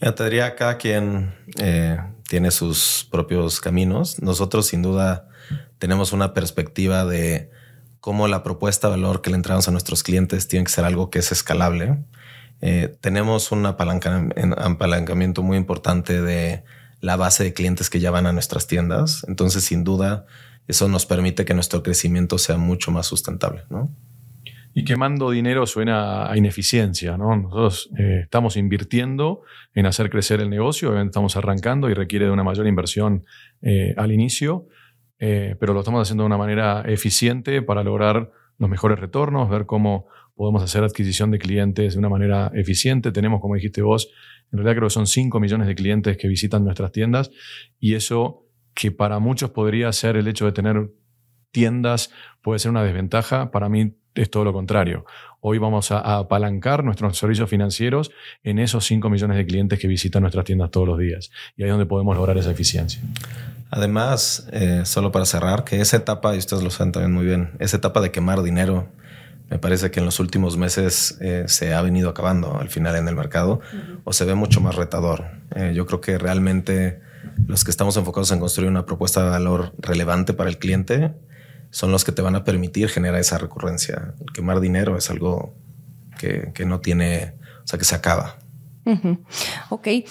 Me 0.00 0.12
te 0.12 0.24
diría, 0.24 0.54
cada 0.54 0.76
quien 0.76 1.34
eh, 1.58 1.98
tiene 2.28 2.50
sus 2.50 3.08
propios 3.10 3.60
caminos. 3.60 4.20
Nosotros 4.22 4.66
sin 4.66 4.82
duda 4.82 5.28
tenemos 5.78 6.12
una 6.12 6.34
perspectiva 6.34 7.04
de 7.04 7.50
cómo 8.00 8.28
la 8.28 8.42
propuesta 8.42 8.88
de 8.88 8.96
valor 8.96 9.22
que 9.22 9.30
le 9.30 9.36
entramos 9.36 9.66
a 9.66 9.70
nuestros 9.70 10.02
clientes 10.02 10.46
tiene 10.46 10.64
que 10.64 10.72
ser 10.72 10.84
algo 10.84 11.10
que 11.10 11.20
es 11.20 11.32
escalable. 11.32 12.04
Eh, 12.60 12.96
tenemos 13.00 13.50
un 13.52 13.64
apalancamiento 13.66 15.42
muy 15.42 15.56
importante 15.56 16.20
de 16.20 16.64
la 17.00 17.16
base 17.16 17.44
de 17.44 17.52
clientes 17.52 17.90
que 17.90 18.00
ya 18.00 18.10
van 18.10 18.26
a 18.26 18.32
nuestras 18.32 18.66
tiendas. 18.66 19.24
Entonces, 19.28 19.64
sin 19.64 19.84
duda, 19.84 20.26
eso 20.66 20.88
nos 20.88 21.06
permite 21.06 21.44
que 21.44 21.54
nuestro 21.54 21.82
crecimiento 21.82 22.38
sea 22.38 22.56
mucho 22.56 22.90
más 22.90 23.06
sustentable. 23.06 23.64
Y 24.76 24.84
quemando 24.84 25.30
dinero 25.30 25.66
suena 25.66 26.28
a 26.28 26.36
ineficiencia, 26.36 27.16
¿no? 27.16 27.36
Nosotros 27.36 27.90
eh, 27.96 28.22
estamos 28.24 28.56
invirtiendo 28.56 29.42
en 29.72 29.86
hacer 29.86 30.10
crecer 30.10 30.40
el 30.40 30.50
negocio, 30.50 30.88
obviamente 30.88 31.10
estamos 31.10 31.36
arrancando 31.36 31.88
y 31.88 31.94
requiere 31.94 32.24
de 32.24 32.32
una 32.32 32.42
mayor 32.42 32.66
inversión 32.66 33.24
eh, 33.62 33.94
al 33.96 34.10
inicio, 34.10 34.66
eh, 35.20 35.54
pero 35.60 35.74
lo 35.74 35.80
estamos 35.80 36.02
haciendo 36.02 36.24
de 36.24 36.26
una 36.26 36.38
manera 36.38 36.82
eficiente 36.88 37.62
para 37.62 37.84
lograr 37.84 38.32
los 38.58 38.68
mejores 38.68 38.98
retornos, 38.98 39.48
ver 39.48 39.64
cómo 39.64 40.08
podemos 40.34 40.60
hacer 40.60 40.82
adquisición 40.82 41.30
de 41.30 41.38
clientes 41.38 41.92
de 41.92 41.98
una 42.00 42.08
manera 42.08 42.50
eficiente. 42.52 43.12
Tenemos, 43.12 43.40
como 43.40 43.54
dijiste 43.54 43.80
vos, 43.80 44.10
en 44.50 44.58
realidad 44.58 44.74
creo 44.74 44.88
que 44.88 44.94
son 44.94 45.06
5 45.06 45.38
millones 45.38 45.68
de 45.68 45.76
clientes 45.76 46.16
que 46.16 46.26
visitan 46.26 46.64
nuestras 46.64 46.90
tiendas 46.90 47.30
y 47.78 47.94
eso 47.94 48.48
que 48.74 48.90
para 48.90 49.20
muchos 49.20 49.50
podría 49.50 49.92
ser 49.92 50.16
el 50.16 50.26
hecho 50.26 50.46
de 50.46 50.52
tener 50.52 50.90
tiendas 51.52 52.10
puede 52.42 52.58
ser 52.58 52.72
una 52.72 52.82
desventaja, 52.82 53.52
para 53.52 53.68
mí 53.68 53.94
es 54.14 54.30
todo 54.30 54.44
lo 54.44 54.52
contrario. 54.52 55.04
Hoy 55.40 55.58
vamos 55.58 55.90
a, 55.90 56.18
apalancar 56.18 56.84
nuestros 56.84 57.18
servicios 57.18 57.50
financieros 57.50 58.10
en 58.42 58.58
esos 58.58 58.84
5 58.86 59.10
millones 59.10 59.36
de 59.36 59.46
clientes 59.46 59.78
que 59.78 59.88
visitan 59.88 60.22
nuestras 60.22 60.44
tiendas 60.44 60.70
todos 60.70 60.86
los 60.86 60.98
días. 60.98 61.30
Y 61.56 61.62
ahí 61.62 61.68
es 61.68 61.72
donde 61.72 61.86
podemos 61.86 62.16
lograr 62.16 62.38
esa 62.38 62.50
eficiencia. 62.50 63.02
Además, 63.70 64.48
eh, 64.52 64.82
solo 64.84 65.12
para 65.12 65.26
cerrar, 65.26 65.64
que 65.64 65.80
esa 65.80 65.96
etapa, 65.96 66.34
y 66.34 66.38
ustedes 66.38 66.62
lo 66.62 66.70
saben 66.70 66.92
también 66.92 67.12
muy 67.12 67.24
bien, 67.24 67.50
esa 67.58 67.76
etapa 67.76 68.00
de 68.00 68.10
quemar 68.10 68.42
dinero, 68.42 68.88
me 69.50 69.58
parece 69.58 69.90
que 69.90 70.00
en 70.00 70.06
los 70.06 70.20
últimos 70.20 70.56
meses 70.56 71.18
eh, 71.20 71.44
se 71.48 71.74
ha 71.74 71.82
venido 71.82 72.08
acabando 72.08 72.58
al 72.58 72.70
final 72.70 72.96
en 72.96 73.06
el 73.08 73.14
mercado 73.14 73.60
o 74.04 74.12
se 74.12 74.24
ve 74.24 74.34
mucho 74.34 74.60
más 74.60 74.74
retador. 74.74 75.26
Eh, 75.54 75.72
yo 75.74 75.86
creo 75.86 76.00
que 76.00 76.16
realmente 76.18 77.00
los 77.46 77.64
que 77.64 77.70
estamos 77.70 77.96
enfocados 77.96 78.32
en 78.32 78.40
construir 78.40 78.70
una 78.70 78.86
propuesta 78.86 79.22
de 79.22 79.30
valor 79.30 79.74
relevante 79.78 80.32
para 80.32 80.48
el 80.48 80.58
cliente 80.58 81.12
son 81.74 81.90
los 81.90 82.04
que 82.04 82.12
te 82.12 82.22
van 82.22 82.36
a 82.36 82.44
permitir 82.44 82.88
generar 82.88 83.18
esa 83.18 83.36
recurrencia. 83.36 84.14
quemar 84.32 84.60
dinero 84.60 84.96
es 84.96 85.10
algo 85.10 85.52
que, 86.20 86.52
que 86.54 86.64
no 86.64 86.78
tiene, 86.78 87.34
o 87.64 87.66
sea, 87.66 87.80
que 87.80 87.84
se 87.84 87.96
acaba. 87.96 88.38
Ok. 89.70 89.88
Eh, 89.88 90.06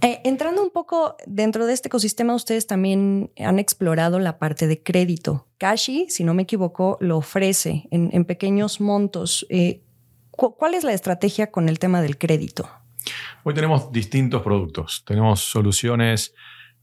entrando 0.00 0.60
un 0.60 0.70
poco 0.70 1.16
dentro 1.24 1.66
de 1.66 1.72
este 1.72 1.86
ecosistema, 1.86 2.34
ustedes 2.34 2.66
también 2.66 3.30
han 3.38 3.60
explorado 3.60 4.18
la 4.18 4.38
parte 4.38 4.66
de 4.66 4.82
crédito. 4.82 5.46
Kashi, 5.58 6.06
si 6.08 6.24
no 6.24 6.34
me 6.34 6.42
equivoco, 6.42 6.98
lo 7.00 7.18
ofrece 7.18 7.86
en, 7.92 8.24
pequeños 8.24 8.80
montos. 8.80 9.46
Eh, 9.50 9.82
¿Cuál 10.32 10.74
es 10.74 10.82
la 10.82 10.94
estrategia 10.94 11.52
con 11.52 11.68
el 11.68 11.78
tema 11.78 12.02
del 12.02 12.18
crédito? 12.18 12.68
Hoy 13.44 13.54
tenemos 13.54 13.92
distintos 13.92 14.42
productos. 14.42 15.04
Tenemos 15.06 15.42
soluciones 15.42 16.34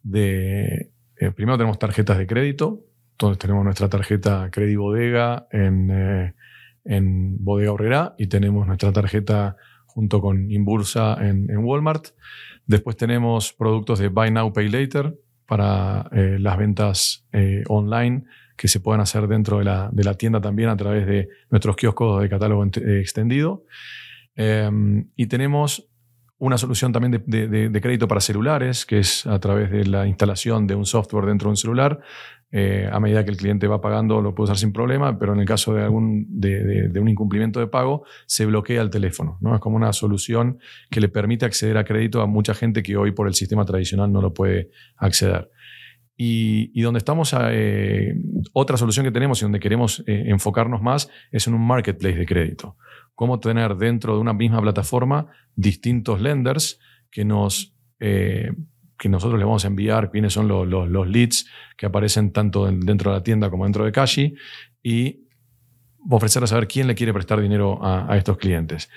de... 0.04 0.90
Eh, 1.18 1.32
primero 1.32 1.58
tenemos 1.58 1.78
tarjetas 1.78 2.18
de 2.18 2.28
crédito. 2.28 2.86
Entonces 3.22 3.38
tenemos 3.38 3.64
nuestra 3.64 3.88
tarjeta 3.88 4.50
Credit 4.52 4.78
Bodega 4.78 5.46
en, 5.52 6.34
en 6.86 7.44
Bodega 7.46 7.72
Obrera 7.72 8.16
y 8.18 8.26
tenemos 8.26 8.66
nuestra 8.66 8.92
tarjeta 8.92 9.58
junto 9.86 10.22
con 10.22 10.50
Inbursa 10.50 11.16
en, 11.20 11.56
Walmart. 11.60 12.08
Después 12.66 12.98
tenemos 12.98 13.54
productos 13.54 14.00
de 14.00 14.08
Buy 14.08 14.32
Now, 14.32 14.52
Pay 14.52 14.70
Later 14.70 15.14
para 15.46 16.10
eh, 16.12 16.38
las 16.40 16.58
ventas 16.58 17.28
eh, 17.32 17.64
online 17.68 18.24
que 18.58 18.68
se 18.68 18.80
pueden 18.80 19.02
hacer 19.02 19.28
dentro 19.28 19.60
de 19.60 19.66
la, 19.66 20.14
tienda 20.18 20.42
también 20.42 20.70
a 20.70 20.76
través 20.76 21.06
de 21.06 21.30
nuestros 21.52 21.76
kioscos 21.76 22.24
de 22.24 22.28
catálogo 22.28 22.66
eh, 22.66 23.02
extendido. 23.02 23.66
Em, 24.36 25.10
y 25.16 25.28
tenemos 25.28 25.91
una 26.42 26.58
solución 26.58 26.92
también 26.92 27.24
de, 27.24 27.82
crédito 27.82 28.08
para 28.08 28.20
celulares, 28.20 28.88
que 28.88 28.98
es 28.98 29.28
a 29.28 29.40
través 29.40 29.70
de 29.70 29.86
la 29.86 30.08
instalación 30.08 30.66
de 30.66 30.74
un 30.74 30.88
software 30.88 31.28
dentro 31.28 31.50
de 31.50 31.52
un 31.52 31.58
celular, 31.58 32.00
eh, 32.52 32.90
a 32.92 33.00
medida 33.00 33.24
que 33.24 33.30
el 33.30 33.38
cliente 33.38 33.68
va 33.68 33.80
pagando 33.80 34.22
lo 34.22 34.34
puede 34.34 34.46
usar 34.46 34.58
sin 34.58 34.74
problema, 34.74 35.20
pero 35.20 35.34
en 35.34 35.40
el 35.40 35.46
caso 35.46 35.76
de, 35.76 35.84
algún, 35.84 36.26
de, 36.28 36.92
un 37.00 37.08
incumplimiento 37.10 37.60
de 37.60 37.68
pago 37.68 38.06
se 38.26 38.48
bloquea 38.48 38.82
el 38.82 38.90
teléfono. 38.90 39.38
¿no? 39.40 39.54
Es 39.54 39.62
como 39.62 39.76
una 39.76 39.94
solución 39.94 40.58
que 40.90 41.00
le 41.00 41.10
permite 41.10 41.46
acceder 41.46 41.78
a 41.78 41.84
crédito 41.84 42.22
a 42.22 42.26
mucha 42.26 42.56
gente 42.56 42.82
que 42.82 42.98
hoy 42.98 43.12
por 43.12 43.28
el 43.28 43.36
sistema 43.36 43.64
tradicional 43.64 44.12
no 44.12 44.20
lo 44.20 44.34
puede 44.34 44.72
acceder. 44.98 45.52
Y, 46.18 46.80
donde 46.82 47.00
estamos, 47.00 47.36
eh, 47.40 48.14
otra 48.54 48.78
solución 48.78 49.06
que 49.06 49.12
tenemos 49.12 49.42
y 49.42 49.46
donde 49.46 49.60
queremos 49.60 50.04
eh, 50.06 50.26
enfocarnos 50.28 50.82
más 50.82 51.10
es 51.32 51.48
en 51.48 51.56
un 51.56 51.66
marketplace 51.66 52.16
de 52.16 52.26
crédito. 52.26 52.78
Cómo 53.16 53.40
tener 53.40 53.76
dentro 53.76 54.16
de 54.16 54.22
una 54.22 54.34
misma 54.34 54.62
plataforma 54.62 55.28
distintos 55.56 56.22
lenders 56.22 56.80
que 57.10 57.26
nos 57.26 57.76
eh, 58.00 58.52
que 58.98 59.10
nosotros 59.10 59.40
le 59.40 59.46
vamos 59.46 59.66
a 59.66 59.68
enviar 59.68 60.12
quiénes 60.12 60.34
son 60.34 60.48
los, 60.48 61.08
leads 61.10 61.48
que 61.76 61.88
aparecen 61.88 62.32
tanto 62.32 62.68
dentro 62.68 63.12
de 63.12 63.18
la 63.18 63.24
tienda 63.24 63.50
como 63.50 63.64
dentro 63.64 63.84
de 63.84 63.92
Cashi 63.92 64.36
y 64.84 65.22
ofrecer 66.08 66.44
a 66.44 66.48
saber 66.48 66.68
quién 66.68 66.86
le 66.86 66.94
quiere 66.94 67.12
prestar 67.12 67.42
dinero 67.42 67.80
a 67.84 68.16
estos 68.16 68.38
clientes 68.38 68.90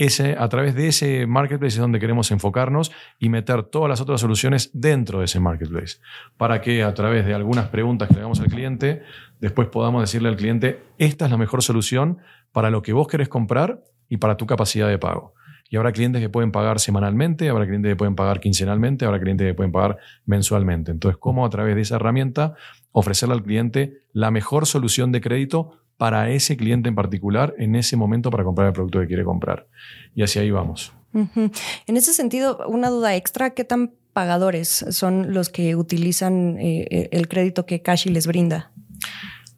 ese, 0.00 0.34
a 0.38 0.48
través 0.48 0.74
de 0.74 0.88
ese 0.88 1.26
marketplace 1.26 1.74
es 1.74 1.80
donde 1.80 2.00
queremos 2.00 2.30
enfocarnos 2.30 2.90
y 3.18 3.28
meter 3.28 3.64
todas 3.64 3.90
las 3.90 4.00
otras 4.00 4.18
soluciones 4.18 4.70
dentro 4.72 5.18
de 5.18 5.26
ese 5.26 5.40
marketplace, 5.40 5.98
para 6.38 6.62
que 6.62 6.82
a 6.82 6.94
través 6.94 7.26
de 7.26 7.34
algunas 7.34 7.68
preguntas 7.68 8.08
que 8.08 8.14
le 8.14 8.20
hagamos 8.20 8.40
al 8.40 8.46
cliente, 8.46 9.02
después 9.40 9.68
podamos 9.68 10.00
decirle 10.00 10.30
al 10.30 10.36
cliente, 10.36 10.82
esta 10.96 11.26
es 11.26 11.30
la 11.30 11.36
mejor 11.36 11.62
solución 11.62 12.16
para 12.50 12.70
lo 12.70 12.80
que 12.80 12.94
vos 12.94 13.08
querés 13.08 13.28
comprar 13.28 13.84
y 14.08 14.16
para 14.16 14.38
tu 14.38 14.46
capacidad 14.46 14.88
de 14.88 14.96
pago. 14.96 15.34
Y 15.68 15.76
habrá 15.76 15.92
clientes 15.92 16.22
que 16.22 16.30
pueden 16.30 16.50
pagar 16.50 16.80
semanalmente, 16.80 17.50
habrá 17.50 17.66
clientes 17.66 17.92
que 17.92 17.96
pueden 17.96 18.16
pagar 18.16 18.40
quincenalmente, 18.40 19.04
habrá 19.04 19.20
clientes 19.20 19.46
que 19.46 19.54
pueden 19.54 19.70
pagar 19.70 19.98
mensualmente. 20.24 20.92
Entonces, 20.92 21.18
¿cómo 21.20 21.44
a 21.44 21.50
través 21.50 21.76
de 21.76 21.82
esa 21.82 21.96
herramienta 21.96 22.54
ofrecerle 22.90 23.34
al 23.34 23.42
cliente 23.42 23.98
la 24.14 24.30
mejor 24.30 24.64
solución 24.64 25.12
de 25.12 25.20
crédito 25.20 25.78
para 26.00 26.30
ese 26.30 26.56
cliente 26.56 26.88
en 26.88 26.94
particular 26.94 27.54
en 27.58 27.76
ese 27.76 27.94
momento 27.94 28.30
para 28.30 28.42
comprar 28.42 28.68
el 28.68 28.72
producto 28.72 29.00
que 29.00 29.06
quiere 29.06 29.22
comprar. 29.22 29.66
Y 30.14 30.22
hacia 30.22 30.40
ahí 30.40 30.50
vamos. 30.50 30.94
En 31.12 31.94
ese 31.94 32.14
sentido, 32.14 32.64
una 32.68 32.88
duda 32.88 33.16
extra, 33.16 33.50
¿qué 33.50 33.64
tan 33.64 33.92
pagadores 34.14 34.86
son 34.88 35.34
los 35.34 35.50
que 35.50 35.76
utilizan 35.76 36.56
eh, 36.58 36.86
eh, 36.90 37.08
el 37.12 37.28
crédito 37.28 37.66
que 37.66 37.82
Cashi 37.82 38.08
les 38.08 38.26
brinda? 38.26 38.72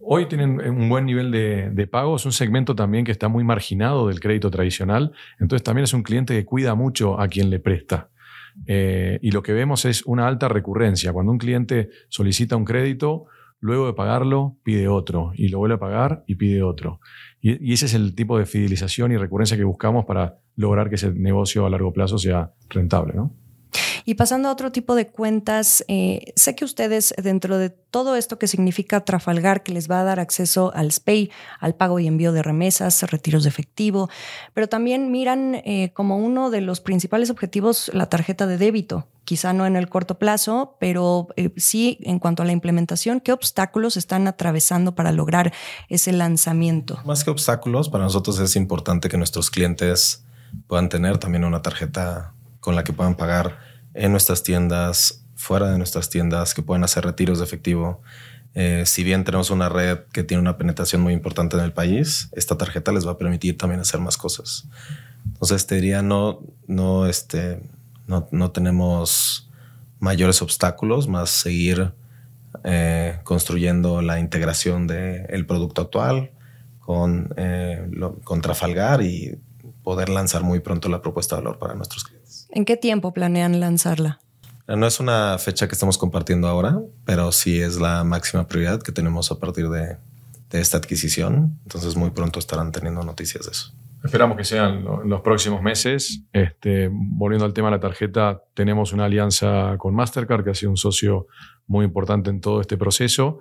Hoy 0.01 0.27
tienen 0.27 0.61
un 0.61 0.89
buen 0.89 1.07
nivel 1.07 1.31
de, 1.31 1.87
pago, 1.87 2.17
es 2.17 2.27
un 2.27 2.33
segmento 2.33 2.75
también 2.75 3.05
que 3.05 3.13
está 3.13 3.29
muy 3.29 3.45
marginado 3.45 4.09
del 4.09 4.19
crédito 4.19 4.51
tradicional, 4.51 5.13
entonces 5.39 5.63
también 5.63 5.85
es 5.85 5.95
un 5.95 6.03
cliente 6.03 6.35
que 6.35 6.45
cuida 6.45 6.75
mucho 6.75 7.21
a 7.21 7.29
quien 7.29 7.51
le 7.51 7.61
presta. 7.61 8.09
Eh, 8.67 9.21
y 9.23 9.31
lo 9.31 9.45
que 9.45 9.53
vemos 9.53 9.85
es 9.85 10.03
una 10.07 10.27
alta 10.27 10.49
recurrencia. 10.49 11.13
Cuando 11.13 11.31
un 11.31 11.39
cliente 11.39 11.91
solicita 12.09 12.57
un 12.57 12.65
crédito, 12.65 13.27
luego 13.63 13.87
de 13.87 13.95
pagarlo 13.95 14.57
pide 14.65 14.89
otro 14.89 15.33
y 15.35 15.49
lo 15.49 15.59
vuelve 15.59 15.77
a 15.77 15.79
pagar 15.79 16.25
y 16.27 16.35
pide 16.35 16.63
otro. 16.63 17.01
Y, 17.41 17.73
ese 17.73 17.87
es 17.87 17.95
el 17.95 18.15
tipo 18.15 18.37
de 18.37 18.45
fidelización 18.45 19.13
y 19.13 19.17
recurrencia 19.17 19.57
que 19.57 19.65
buscamos 19.65 20.05
para 20.05 20.39
lograr 20.57 20.89
que 20.89 20.97
ese 20.97 21.13
negocio 21.13 21.65
a 21.65 21.71
largo 21.71 21.93
plazo 21.93 22.19
sea 22.19 22.53
rentable. 22.69 23.15
¿no? 23.15 23.33
Y 24.05 24.15
pasando 24.15 24.49
a 24.49 24.53
otro 24.53 24.73
tipo 24.73 24.95
de 24.95 25.09
cuentas, 25.09 25.85
eh, 25.89 26.33
sé 26.37 26.55
que 26.55 26.65
ustedes 26.65 27.15
dentro 27.23 27.59
de 27.59 27.71
todo 27.71 28.17
esto 28.17 28.39
que 28.39 28.49
significa 28.49 29.05
Trafalgar, 29.05 29.63
que 29.63 29.73
les 29.73 29.91
va 29.91 30.01
a 30.01 30.05
dar 30.05 30.19
acceso 30.19 30.73
al 30.75 30.91
SPAY, 30.91 31.31
al 31.61 31.75
pago 31.75 31.99
y 31.99 32.07
envío 32.07 32.33
de 32.33 32.43
remesas, 32.43 33.03
retiros 33.11 33.43
de 33.45 33.51
efectivo, 33.51 34.09
pero 34.55 34.69
también 34.69 35.11
miran 35.11 35.57
eh, 35.57 35.93
como 35.95 36.17
uno 36.17 36.51
de 36.51 36.63
los 36.63 36.81
principales 36.81 37.31
objetivos 37.31 37.91
la 37.93 38.07
tarjeta 38.07 38.47
de 38.47 38.59
débito. 38.59 39.07
Quizá 39.25 39.53
no 39.53 39.67
en 39.67 39.77
el 39.77 39.89
corto 39.89 40.19
plazo, 40.19 40.77
pero 40.81 41.29
eh, 41.37 41.51
sí 41.57 41.99
en 42.03 42.19
cuanto 42.19 42.43
a 42.43 42.47
la 42.47 42.53
implementación, 42.53 43.21
¿qué 43.21 43.33
obstáculos 43.33 43.97
están 43.97 44.27
atravesando 44.27 44.95
para 44.95 45.13
lograr 45.13 45.53
ese 45.89 46.13
lanzamiento? 46.13 46.99
Más 47.05 47.23
que 47.23 47.31
obstáculos, 47.31 47.89
para 47.89 48.05
nosotros 48.05 48.39
es 48.41 48.57
importante 48.57 49.09
que 49.09 49.19
nuestros 49.19 49.51
clientes 49.51 50.25
puedan 50.67 50.89
tener 50.89 51.19
también 51.19 51.45
una 51.45 51.63
tarjeta 51.63 52.33
con 52.61 52.75
la 52.75 52.85
que 52.85 52.93
puedan 52.93 53.17
pagar 53.17 53.59
en 53.95 54.11
nuestras 54.11 54.43
tiendas, 54.43 55.25
fuera 55.37 55.71
de 55.71 55.79
nuestras 55.79 56.09
tiendas, 56.09 56.55
que 56.55 56.63
pueden 56.63 56.85
hacer 56.85 57.05
retiros 57.05 57.39
de 57.39 57.45
efectivo. 57.45 58.03
Eh, 58.55 58.85
si 58.87 59.03
bien 59.03 59.25
tenemos 59.25 59.51
una 59.51 59.69
red 59.69 60.01
que 60.13 60.23
tiene 60.25 60.41
una 60.41 60.59
penetración 60.59 61.01
muy 61.03 61.13
importante 61.13 61.57
en 61.57 61.63
el 61.63 61.73
país, 61.73 62.29
esta 62.33 62.57
tarjeta 62.57 62.93
les 62.93 63.07
va 63.07 63.13
a 63.13 63.19
permitir 63.19 63.57
también 63.57 63.81
hacer 63.81 64.01
más 64.01 64.17
cosas. 64.17 64.67
Entonces 65.27 65.67
te 65.67 65.77
diría, 65.77 66.03
no, 66.03 66.41
no, 66.67 67.07
este, 67.07 67.61
no, 68.07 68.29
no 68.31 68.51
tenemos 68.51 69.49
mayores 69.99 70.43
obstáculos, 70.43 71.09
más 71.09 71.31
seguir 71.31 71.93
eh, 72.65 73.19
construyendo 73.25 74.03
la 74.03 74.21
integración 74.21 74.87
del 74.87 75.47
producto 75.47 75.83
actual 75.83 76.31
con, 76.81 77.33
eh, 77.37 77.89
con 78.25 78.41
Trafalgar 78.41 79.03
y 79.03 79.39
poder 79.83 80.09
lanzar 80.09 80.43
muy 80.43 80.61
pronto 80.61 80.89
la 80.89 81.03
propuesta 81.03 81.37
de 81.37 81.43
valor 81.43 81.59
para 81.59 81.75
nuestros 81.75 82.05
clientes. 82.05 82.22
¿En 82.55 82.67
qué 82.67 82.77
tiempo 82.77 83.15
planean 83.15 83.61
lanzarla? 83.61 84.21
No 84.69 84.87
es 84.87 85.01
una 85.01 85.39
fecha 85.39 85.67
que 85.67 85.73
estamos 85.73 85.97
compartiendo 85.97 86.49
ahora, 86.49 86.79
pero 87.05 87.33
sí 87.33 87.61
es 87.61 87.81
la 87.81 88.05
máxima 88.05 88.47
prioridad 88.47 88.83
que 88.83 88.93
tenemos 88.93 89.33
a 89.33 89.39
partir 89.39 89.69
de, 89.69 89.97
esta 90.51 90.77
adquisición. 90.77 91.59
Entonces 91.63 91.97
muy 91.97 92.11
pronto 92.11 92.39
estarán 92.39 92.73
teniendo 92.73 93.03
noticias 93.03 93.47
de 93.47 93.53
eso. 93.53 93.73
Esperamos 94.05 94.37
que 94.37 94.45
sean 94.45 94.85
los 95.07 95.23
próximos 95.23 95.63
meses. 95.63 96.25
Este, 96.33 96.91
volviendo 96.93 97.47
al 97.47 97.55
tema 97.55 97.69
de 97.69 97.77
la 97.77 97.81
tarjeta, 97.81 98.43
tenemos 98.53 98.93
una 98.93 99.07
alianza 99.07 99.77
con 99.79 99.95
Mastercard, 99.95 100.45
que 100.45 100.51
ha 100.51 100.55
sido 100.55 100.71
un 100.71 100.77
socio 100.77 101.29
muy 101.67 101.87
importante 101.87 102.29
en 102.29 102.43
todo 102.43 102.61
este 102.61 102.77
proceso. 102.77 103.39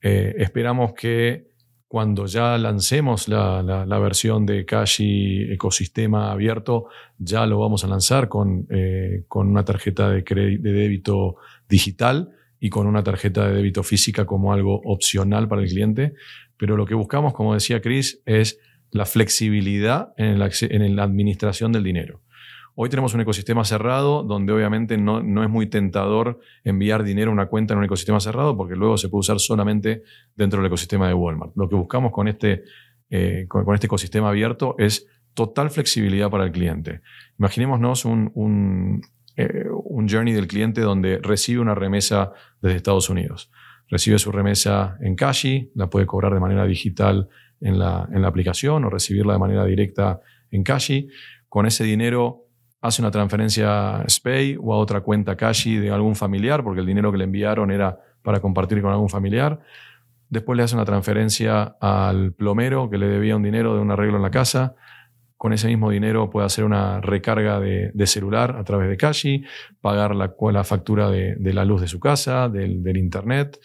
Eh, 0.00 0.34
esperamos 0.38 0.92
que 0.92 1.53
cuando 1.88 2.26
ya 2.26 2.58
lancemos 2.58 3.28
la, 3.28 3.98
versión 4.00 4.46
de 4.46 4.64
Cashi 4.64 5.52
ecosistema 5.52 6.32
abierto, 6.32 6.86
ya 7.18 7.46
lo 7.46 7.60
vamos 7.60 7.84
a 7.84 7.88
lanzar 7.88 8.28
con, 8.28 8.66
eh, 8.70 9.24
con 9.28 9.48
una 9.48 9.64
tarjeta 9.64 10.10
de, 10.10 10.22
de 10.22 10.72
débito 10.72 11.36
digital 11.68 12.30
y 12.58 12.70
con 12.70 12.86
una 12.86 13.02
tarjeta 13.02 13.46
de 13.46 13.54
débito 13.54 13.82
física 13.82 14.24
como 14.24 14.52
algo 14.52 14.80
opcional 14.84 15.48
para 15.48 15.62
el 15.62 15.68
cliente. 15.68 16.14
Pero 16.56 16.76
lo 16.76 16.86
que 16.86 16.94
buscamos, 16.94 17.34
como 17.34 17.54
decía 17.54 17.80
Chris, 17.80 18.22
es 18.24 18.58
la 18.90 19.04
flexibilidad 19.04 20.14
en, 20.16 20.40
en 20.40 20.96
la 20.96 21.02
administración 21.02 21.72
del 21.72 21.82
dinero. 21.82 22.22
Hoy 22.76 22.88
tenemos 22.88 23.14
un 23.14 23.20
ecosistema 23.20 23.64
cerrado 23.64 24.24
donde 24.24 24.52
obviamente 24.52 24.98
no, 24.98 25.22
no, 25.22 25.44
es 25.44 25.48
muy 25.48 25.68
tentador 25.68 26.40
enviar 26.64 27.04
dinero 27.04 27.30
a 27.30 27.34
una 27.34 27.46
cuenta 27.46 27.72
en 27.72 27.78
un 27.78 27.84
ecosistema 27.84 28.18
cerrado 28.18 28.56
porque 28.56 28.74
luego 28.74 28.98
se 28.98 29.08
puede 29.08 29.20
usar 29.20 29.38
solamente 29.38 30.02
dentro 30.34 30.58
del 30.58 30.66
ecosistema 30.66 31.06
de 31.06 31.14
Walmart. 31.14 31.52
Lo 31.54 31.68
que 31.68 31.76
buscamos 31.76 32.10
con 32.10 32.26
este, 32.26 32.64
eh, 33.10 33.46
con, 33.48 33.72
este 33.74 33.86
ecosistema 33.86 34.30
abierto 34.30 34.74
es 34.76 35.06
total 35.34 35.70
flexibilidad 35.70 36.30
para 36.30 36.44
el 36.44 36.50
cliente. 36.50 37.02
Imaginémonos 37.38 38.04
un, 38.04 38.32
un, 38.34 39.02
eh, 39.36 39.66
un 39.84 40.08
journey 40.08 40.34
del 40.34 40.48
cliente 40.48 40.80
donde 40.80 41.20
recibe 41.22 41.60
una 41.60 41.76
remesa 41.76 42.32
desde 42.60 42.76
Estados 42.76 43.08
Unidos. 43.08 43.52
Recibe 43.88 44.18
su 44.18 44.32
remesa 44.32 44.96
en 45.00 45.14
Cashi, 45.14 45.70
la 45.76 45.88
puede 45.88 46.06
cobrar 46.06 46.34
de 46.34 46.40
manera 46.40 46.66
digital 46.66 47.28
en 47.60 47.78
la, 47.78 48.08
en 48.12 48.20
la 48.20 48.26
aplicación 48.26 48.84
o 48.84 48.90
recibirla 48.90 49.34
de 49.34 49.38
manera 49.38 49.64
directa 49.64 50.20
en 50.50 50.64
Cashi. 50.64 51.08
Con 51.48 51.66
ese 51.66 51.84
dinero 51.84 52.43
hace 52.84 53.00
una 53.00 53.10
transferencia 53.10 54.04
SPAY 54.06 54.58
o 54.60 54.74
a 54.74 54.76
otra 54.76 55.00
cuenta 55.00 55.36
Cashi 55.36 55.78
de 55.78 55.90
algún 55.90 56.14
familiar, 56.14 56.62
porque 56.62 56.80
el 56.80 56.86
dinero 56.86 57.10
que 57.10 57.16
le 57.16 57.24
enviaron 57.24 57.70
era 57.70 57.98
para 58.20 58.40
compartir 58.40 58.82
con 58.82 58.92
algún 58.92 59.08
familiar. 59.08 59.60
Después 60.28 60.54
le 60.58 60.64
hace 60.64 60.74
una 60.74 60.84
transferencia 60.84 61.76
al 61.80 62.34
plomero 62.34 62.90
que 62.90 62.98
le 62.98 63.06
debía 63.06 63.36
un 63.36 63.42
dinero 63.42 63.74
de 63.74 63.80
un 63.80 63.90
arreglo 63.90 64.16
en 64.16 64.22
la 64.22 64.30
casa. 64.30 64.74
Con 65.38 65.54
ese 65.54 65.66
mismo 65.66 65.88
dinero 65.88 66.28
puede 66.28 66.44
hacer 66.44 66.62
una 66.62 67.00
recarga 67.00 67.58
de, 67.58 68.06
celular 68.06 68.54
a 68.58 68.64
través 68.64 68.90
de 68.90 68.98
Cashi, 68.98 69.44
pagar 69.80 70.14
la, 70.14 70.34
la 70.52 70.64
factura 70.64 71.08
de, 71.08 71.38
la 71.54 71.64
luz 71.64 71.80
de 71.80 71.88
su 71.88 72.00
casa, 72.00 72.50
del, 72.50 72.98
internet. 72.98 73.60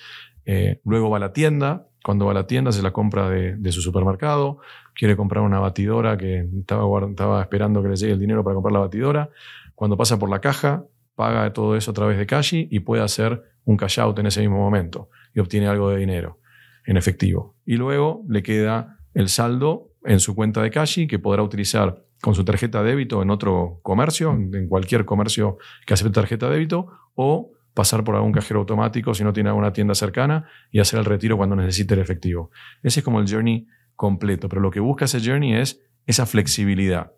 Eh, 0.45 0.79
luego 0.85 1.09
va 1.09 1.17
a 1.17 1.19
la 1.19 1.33
tienda. 1.33 1.88
Cuando 2.03 2.25
va 2.25 2.31
a 2.31 2.33
la 2.33 2.47
tienda 2.47 2.71
se 2.71 2.81
la 2.81 2.91
compra 2.91 3.29
de, 3.29 3.71
su 3.71 3.81
supermercado 3.81 4.59
quiere 4.95 5.15
comprar 5.15 5.43
una 5.43 5.59
batidora 5.59 6.17
que 6.17 6.47
estaba, 6.59 6.85
estaba 7.07 7.41
esperando 7.41 7.81
que 7.81 7.89
le 7.89 7.95
llegue 7.95 8.13
el 8.13 8.19
dinero 8.19 8.43
para 8.43 8.53
comprar 8.55 8.73
la 8.73 8.79
batidora. 8.79 9.29
Cuando 9.75 9.97
pasa 9.97 10.17
por 10.17 10.29
la 10.29 10.39
caja, 10.39 10.85
paga 11.15 11.51
todo 11.53 11.75
eso 11.75 11.91
a 11.91 11.93
través 11.93 12.17
de 12.17 12.25
Cashi 12.25 12.67
y 12.71 12.79
puede 12.79 13.03
hacer 13.03 13.43
un 13.65 13.77
cash 13.77 13.99
out 13.99 14.17
en 14.19 14.27
ese 14.27 14.41
mismo 14.41 14.57
momento 14.57 15.09
y 15.33 15.39
obtiene 15.39 15.67
algo 15.67 15.89
de 15.89 15.97
dinero 15.97 16.39
en 16.85 16.97
efectivo. 16.97 17.55
Y 17.65 17.75
luego 17.75 18.23
le 18.27 18.41
queda 18.41 18.99
el 19.13 19.29
saldo 19.29 19.91
en 20.05 20.19
su 20.19 20.35
cuenta 20.35 20.61
de 20.61 20.71
Cashi 20.71 21.07
que 21.07 21.19
podrá 21.19 21.43
utilizar 21.43 22.03
con 22.21 22.35
su 22.35 22.43
tarjeta 22.43 22.83
de 22.83 22.89
débito 22.89 23.21
en 23.21 23.29
otro 23.29 23.79
comercio, 23.83 24.31
en 24.31 24.67
cualquier 24.67 25.05
comercio 25.05 25.57
que 25.85 25.93
acepte 25.93 26.13
tarjeta 26.13 26.47
de 26.47 26.53
débito, 26.53 26.87
o 27.15 27.51
pasar 27.79 28.03
por 28.03 28.13
algún 28.13 28.33
cajero 28.33 28.59
automático 28.59 29.13
si 29.13 29.23
no 29.23 29.31
tiene 29.31 29.47
alguna 29.47 29.71
tienda 29.71 29.95
cercana 29.95 30.49
y 30.69 30.81
hacer 30.81 30.99
el 30.99 31.05
retiro 31.05 31.37
cuando 31.37 31.55
necesite 31.55 31.93
el 31.93 32.01
efectivo. 32.01 32.51
Ese 32.83 32.99
es 32.99 33.05
como 33.05 33.21
el 33.21 33.31
journey 33.31 33.67
completo, 33.95 34.49
pero 34.49 34.61
lo 34.61 34.69
que 34.69 34.81
busca 34.81 35.05
ese 35.05 35.21
journey 35.21 35.53
es 35.53 35.79
esa 36.05 36.25
flexibilidad, 36.25 37.13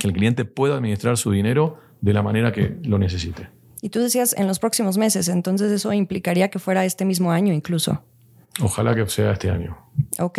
que 0.00 0.08
el 0.08 0.12
cliente 0.12 0.44
pueda 0.44 0.74
administrar 0.74 1.16
su 1.16 1.30
dinero 1.30 1.78
de 2.00 2.12
la 2.12 2.24
manera 2.24 2.50
que 2.50 2.76
lo 2.82 2.98
necesite. 2.98 3.50
Y 3.82 3.90
tú 3.90 4.00
decías 4.00 4.34
en 4.36 4.48
los 4.48 4.58
próximos 4.58 4.98
meses, 4.98 5.28
entonces 5.28 5.70
eso 5.70 5.92
implicaría 5.92 6.48
que 6.48 6.58
fuera 6.58 6.84
este 6.84 7.04
mismo 7.04 7.30
año 7.30 7.52
incluso. 7.52 8.04
Ojalá 8.60 8.94
que 8.94 9.06
sea 9.08 9.32
este 9.32 9.50
año. 9.50 9.76
Ok. 10.18 10.38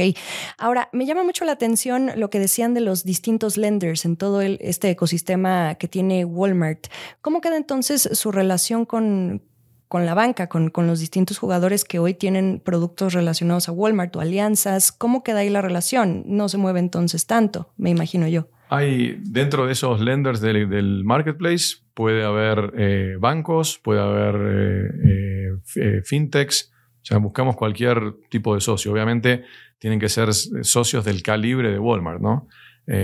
Ahora, 0.58 0.90
me 0.94 1.06
llama 1.06 1.24
mucho 1.24 1.46
la 1.46 1.52
atención 1.54 2.12
lo 2.16 2.30
que 2.30 2.40
decían 2.40 2.74
de 2.74 2.82
los 2.82 3.04
distintos 3.04 3.58
lenders 3.58 4.06
en 4.06 4.16
todo 4.16 4.42
este 4.42 4.90
ecosistema 4.90 5.76
que 5.76 5.88
tiene 5.88 6.26
Walmart. 6.26 6.88
¿Cómo 7.22 7.42
queda 7.42 7.58
entonces 7.58 8.10
su 8.14 8.32
relación 8.32 8.86
con, 8.86 9.42
con 9.88 10.06
la 10.06 10.14
banca, 10.14 10.48
con, 10.48 10.70
con, 10.70 10.88
los 10.88 11.00
distintos 11.00 11.38
jugadores 11.38 11.84
que 11.84 12.00
hoy 12.00 12.14
tienen 12.14 12.62
productos 12.64 13.14
relacionados 13.14 13.70
a 13.70 13.72
Walmart 13.72 14.16
o 14.16 14.22
alianzas. 14.22 14.92
¿Cómo 14.92 15.24
queda 15.24 15.40
ahí 15.40 15.50
la 15.50 15.62
relación? 15.62 16.24
No 16.26 16.50
se 16.50 16.58
mueve 16.58 16.80
entonces 16.80 17.28
tanto, 17.28 17.74
me 17.78 17.90
imagino 17.90 18.28
yo. 18.28 18.50
Hay 18.70 19.20
dentro 19.22 19.68
de 19.68 19.74
esos 19.74 20.02
lenders 20.02 20.42
del, 20.42 21.04
marketplace 21.04 21.78
puede 21.94 22.26
haber 22.26 22.74
eh, 22.78 23.16
bancos, 23.20 23.80
puede 23.84 24.02
haber 24.02 24.36
eh, 24.36 25.50
eh, 25.76 26.02
fintechs, 26.04 26.74
o 27.06 27.08
sea, 27.08 27.20
buscamos 27.20 27.56
cualquier 27.56 28.16
tipo 28.30 28.56
de 28.56 28.62
socio. 28.62 28.92
Obviamente 28.92 29.44
tienen 29.78 30.00
que 30.00 30.10
ser 30.10 30.34
socios 30.34 31.06
del 31.06 31.22
calibre 31.22 31.72
de 31.72 31.78
Walmart, 31.78 32.20
¿no? 32.20 32.48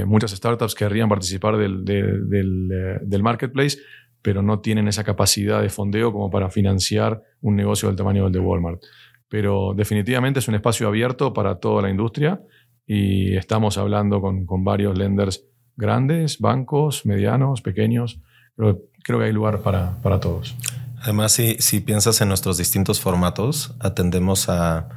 muchas 0.06 0.32
startups 0.32 0.76
querrían 0.76 1.10
participar 1.10 1.58
del, 1.58 1.84
del, 1.86 3.24
marketplace, 3.24 3.80
pero 4.22 4.44
no 4.44 4.60
tienen 4.60 4.88
esa 4.88 5.04
capacidad 5.04 5.60
de 5.62 5.70
fondeo 5.70 6.12
como 6.12 6.30
para 6.30 6.52
financiar 6.52 7.22
un 7.42 7.56
negocio 7.56 7.90
del 7.90 7.96
tamaño 7.96 8.24
del 8.24 8.34
de 8.34 8.40
Walmart. 8.40 8.82
Pero 9.28 9.74
definitivamente 9.76 10.40
es 10.40 10.48
un 10.48 10.56
espacio 10.56 10.88
abierto 10.88 11.34
para 11.34 11.60
toda 11.60 11.82
la 11.84 11.90
industria 11.90 12.42
y 12.86 13.36
estamos 13.36 13.78
hablando 13.78 14.20
con, 14.20 14.46
con 14.46 14.64
varios 14.64 14.98
lenders 14.98 15.48
grandes, 15.78 16.40
bancos, 16.40 17.06
medianos, 17.06 17.62
pequeños. 17.62 18.20
Creo, 18.56 18.82
creo 19.04 19.20
que 19.20 19.26
hay 19.26 19.34
lugar 19.34 19.62
para, 19.62 20.00
para 20.02 20.20
todos. 20.20 20.56
Además, 21.02 21.32
si, 21.32 21.80
piensas 21.80 22.22
en 22.22 22.28
nuestros 22.28 22.58
distintos 22.58 23.02
formatos, 23.02 23.74
atendemos 23.80 24.50
a, 24.50 24.88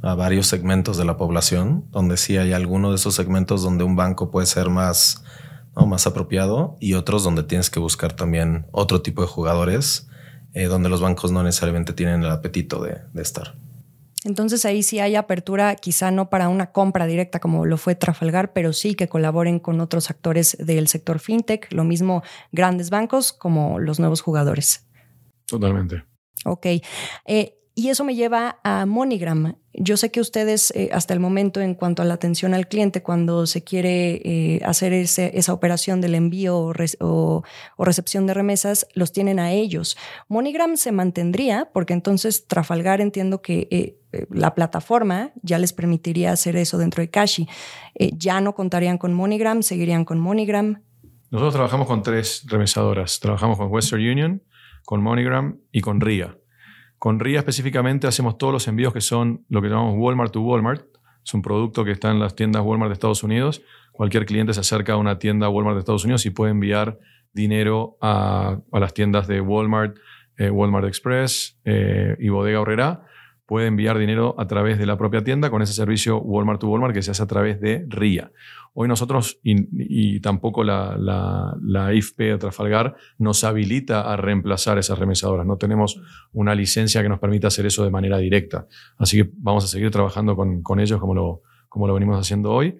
varios 0.00 0.46
segmentos 0.46 0.96
de 0.96 1.04
la 1.04 1.16
población, 1.16 1.84
donde 1.90 2.16
sí 2.16 2.38
hay 2.38 2.52
alguno 2.52 2.90
de 2.90 2.96
esos 2.96 3.14
segmentos 3.16 3.62
donde 3.62 3.84
un 3.84 3.96
banco 3.96 4.30
puede 4.30 4.46
ser 4.46 4.70
más, 4.70 5.22
más 5.74 6.06
apropiado 6.06 6.78
y 6.80 6.94
otros 6.94 7.22
donde 7.22 7.42
tienes 7.42 7.68
que 7.68 7.80
buscar 7.80 8.14
también 8.14 8.64
otro 8.70 9.02
tipo 9.02 9.20
de 9.20 9.28
jugadores, 9.28 10.08
eh, 10.54 10.64
donde 10.64 10.88
los 10.88 11.02
bancos 11.02 11.32
no 11.32 11.42
necesariamente 11.42 11.92
tienen 11.92 12.22
el 12.22 12.30
apetito 12.30 12.82
de, 12.82 12.98
de 13.12 13.20
estar. 13.20 13.56
Entonces 14.24 14.64
ahí 14.64 14.82
sí 14.82 15.00
hay 15.00 15.16
apertura, 15.16 15.74
quizá 15.76 16.10
no 16.10 16.30
para 16.30 16.48
una 16.48 16.72
compra 16.72 17.06
directa 17.06 17.40
como 17.40 17.66
lo 17.66 17.76
fue 17.76 17.94
Trafalgar, 17.94 18.52
pero 18.52 18.72
sí 18.72 18.94
que 18.94 19.08
colaboren 19.08 19.58
con 19.58 19.80
otros 19.80 20.10
actores 20.10 20.56
del 20.60 20.88
sector 20.88 21.18
fintech, 21.18 21.70
lo 21.72 21.84
mismo 21.84 22.22
grandes 22.52 22.88
bancos 22.88 23.32
como 23.32 23.78
los 23.78 23.98
nuevos 23.98 24.20
jugadores. 24.22 24.86
Totalmente. 25.50 26.04
Ok. 26.46 26.66
Eh, 27.26 27.60
y 27.80 27.88
eso 27.88 28.04
me 28.04 28.14
lleva 28.14 28.58
a 28.62 28.84
MoneyGram. 28.84 29.56
Yo 29.72 29.96
sé 29.96 30.10
que 30.10 30.20
ustedes, 30.20 30.70
eh, 30.76 30.90
hasta 30.92 31.14
el 31.14 31.20
momento, 31.20 31.62
en 31.62 31.74
cuanto 31.74 32.02
a 32.02 32.04
la 32.04 32.12
atención 32.12 32.52
al 32.52 32.68
cliente, 32.68 33.02
cuando 33.02 33.46
se 33.46 33.64
quiere 33.64 34.20
eh, 34.22 34.60
hacer 34.66 34.92
esa 34.92 35.52
operación 35.54 36.02
del 36.02 36.14
envío 36.14 36.72
o, 37.00 37.42
recepción 37.78 38.26
de 38.26 38.34
remesas, 38.34 38.86
los 38.94 39.12
tienen 39.12 39.38
a 39.38 39.52
ellos. 39.52 39.96
MoneyGram 40.28 40.76
se 40.76 40.92
mantendría, 40.92 41.70
porque 41.72 41.94
entonces 41.94 42.46
Trafalgar 42.46 43.00
entiendo 43.00 43.40
que 43.40 43.66
eh, 43.70 44.26
la 44.28 44.54
plataforma 44.54 45.32
ya 45.42 45.58
les 45.58 45.72
permitiría 45.72 46.32
hacer 46.32 46.56
eso 46.56 46.76
dentro 46.76 47.00
de 47.00 47.08
Cashi. 47.08 47.48
ya 48.12 48.42
no 48.42 48.54
contarían 48.54 48.98
con 48.98 49.14
MoneyGram, 49.14 49.62
seguirían 49.62 50.04
con 50.04 50.18
MoneyGram. 50.18 50.82
Nosotros 51.30 51.54
trabajamos 51.54 51.86
con 51.86 52.02
tres 52.02 52.44
remesadoras. 52.46 53.20
Trabajamos 53.20 53.56
con 53.56 53.70
Western 53.70 54.02
Union, 54.02 54.42
con 54.90 55.04
MoneyGram 55.04 55.60
y 55.70 55.82
con 55.82 56.00
RIA. 56.00 56.36
Con 56.98 57.20
RIA 57.20 57.38
específicamente 57.38 58.08
hacemos 58.08 58.38
todos 58.38 58.52
los 58.52 58.66
envíos 58.66 58.92
que 58.92 59.00
son 59.00 59.46
lo 59.48 59.62
que 59.62 59.68
llamamos 59.68 59.94
Walmart 59.96 60.32
to 60.32 60.40
Walmart. 60.40 60.84
Es 61.24 61.32
un 61.32 61.42
producto 61.42 61.84
que 61.84 61.92
está 61.92 62.10
en 62.10 62.18
las 62.18 62.34
tiendas 62.34 62.64
Walmart 62.64 62.88
de 62.88 62.94
Estados 62.94 63.22
Unidos. 63.22 63.62
Cualquier 63.92 64.26
cliente 64.26 64.52
se 64.52 64.58
acerca 64.58 64.94
a 64.94 64.96
una 64.96 65.20
tienda 65.20 65.48
Walmart 65.48 65.76
de 65.76 65.78
Estados 65.78 66.02
Unidos 66.02 66.26
y 66.26 66.30
puede 66.30 66.50
enviar 66.50 66.98
dinero 67.32 67.98
a, 68.00 68.58
las 68.72 68.92
tiendas 68.92 69.28
de 69.28 69.40
Walmart, 69.40 69.96
eh, 70.36 70.50
Walmart 70.50 70.88
Express 70.88 71.60
eh, 71.64 72.16
y 72.18 72.28
Bodega 72.28 72.60
Horrera 72.60 73.06
puede 73.50 73.66
enviar 73.66 73.98
dinero 73.98 74.36
a 74.38 74.46
través 74.46 74.78
de 74.78 74.86
la 74.86 74.96
propia 74.96 75.24
tienda 75.24 75.50
con 75.50 75.60
ese 75.60 75.72
servicio 75.72 76.20
Walmart 76.20 76.60
to 76.60 76.68
Walmart 76.68 76.94
que 76.94 77.02
se 77.02 77.10
hace 77.10 77.24
a 77.24 77.26
través 77.26 77.60
de 77.60 77.84
RIA. 77.88 78.30
Hoy 78.72 78.86
nosotros, 78.86 79.40
y, 79.42 80.20
tampoco 80.20 80.62
la, 80.62 80.96
la, 81.60 81.94
IFP 81.94 82.18
de 82.18 82.38
Trafalgar, 82.38 82.94
nos 83.18 83.42
habilita 83.42 84.12
a 84.12 84.16
reemplazar 84.16 84.78
esas 84.78 84.98
remesadoras. 84.98 85.44
No 85.44 85.56
tenemos 85.56 86.00
una 86.32 86.54
licencia 86.54 87.02
que 87.02 87.08
nos 87.08 87.18
permita 87.18 87.48
hacer 87.48 87.66
eso 87.66 87.82
de 87.84 87.90
manera 87.90 88.18
directa. 88.18 88.66
Así 88.96 89.16
que 89.16 89.30
vamos 89.38 89.64
a 89.64 89.66
seguir 89.66 89.90
trabajando 89.90 90.36
con, 90.36 90.80
ellos 90.80 91.00
como 91.00 91.14
lo, 91.14 91.42
como 91.68 91.88
lo 91.88 91.94
venimos 91.94 92.18
haciendo 92.18 92.52
hoy. 92.52 92.78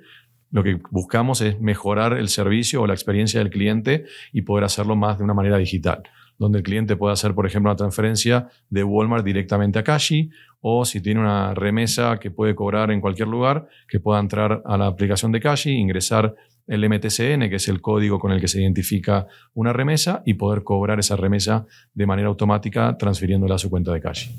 Lo 0.52 0.62
que 0.62 0.80
buscamos 0.90 1.40
es 1.40 1.60
mejorar 1.60 2.12
el 2.12 2.28
servicio 2.28 2.82
o 2.82 2.86
la 2.86 2.94
experiencia 2.94 3.40
del 3.40 3.50
cliente 3.50 4.04
y 4.32 4.42
poder 4.42 4.64
hacerlo 4.64 4.94
más 4.94 5.18
de 5.18 5.24
una 5.24 5.34
manera 5.34 5.58
digital 5.58 6.02
donde 6.40 6.58
el 6.58 6.64
cliente 6.64 6.96
puede 6.96 7.12
hacer, 7.12 7.34
por 7.34 7.46
ejemplo, 7.46 7.70
una 7.70 7.76
transferencia 7.76 8.48
de 8.70 8.82
Walmart 8.82 9.24
directamente 9.24 9.78
a 9.78 9.84
Cashi, 9.84 10.30
o 10.62 10.86
si 10.86 11.02
tiene 11.02 11.20
una 11.20 11.52
remesa 11.52 12.18
que 12.18 12.30
puede 12.30 12.54
cobrar 12.54 12.90
en 12.90 13.02
cualquier 13.02 13.28
lugar, 13.28 13.68
que 13.86 14.00
pueda 14.00 14.18
entrar 14.18 14.62
a 14.64 14.78
la 14.78 14.86
aplicación 14.86 15.32
de 15.32 15.40
Cashi, 15.40 15.70
ingresar 15.72 16.34
el 16.66 16.88
MTCN, 16.88 17.50
que 17.50 17.56
es 17.56 17.68
el 17.68 17.82
código 17.82 18.18
con 18.18 18.32
el 18.32 18.40
que 18.40 18.48
se 18.48 18.62
identifica 18.62 19.26
una 19.52 19.74
remesa, 19.74 20.22
y 20.24 20.34
poder 20.34 20.64
cobrar 20.64 20.98
esa 20.98 21.14
remesa 21.14 21.66
de 21.92 22.06
manera 22.06 22.28
automática 22.28 22.96
transfiriéndola 22.96 23.56
a 23.56 23.58
su 23.58 23.68
cuenta 23.68 23.92
de 23.92 24.00
Cashi. 24.00 24.34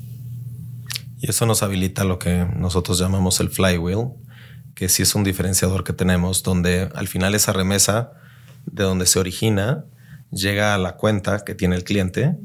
Y 1.20 1.30
eso 1.30 1.46
nos 1.46 1.62
habilita 1.62 2.02
lo 2.02 2.18
que 2.18 2.48
nosotros 2.56 2.98
llamamos 2.98 3.38
el 3.38 3.48
flywheel, 3.48 4.08
que 4.74 4.88
sí 4.88 5.02
es 5.02 5.14
un 5.14 5.22
diferenciador 5.22 5.84
que 5.84 5.92
tenemos, 5.92 6.42
donde 6.42 6.88
al 6.96 7.06
final 7.06 7.36
esa 7.36 7.52
remesa, 7.52 8.10
de 8.66 8.82
donde 8.82 9.06
se 9.06 9.20
origina, 9.20 9.84
llega 10.32 10.74
a 10.74 10.78
la 10.78 10.96
cuenta 10.96 11.44
que 11.44 11.54
tiene 11.54 11.76
el 11.76 11.84
cliente 11.84 12.36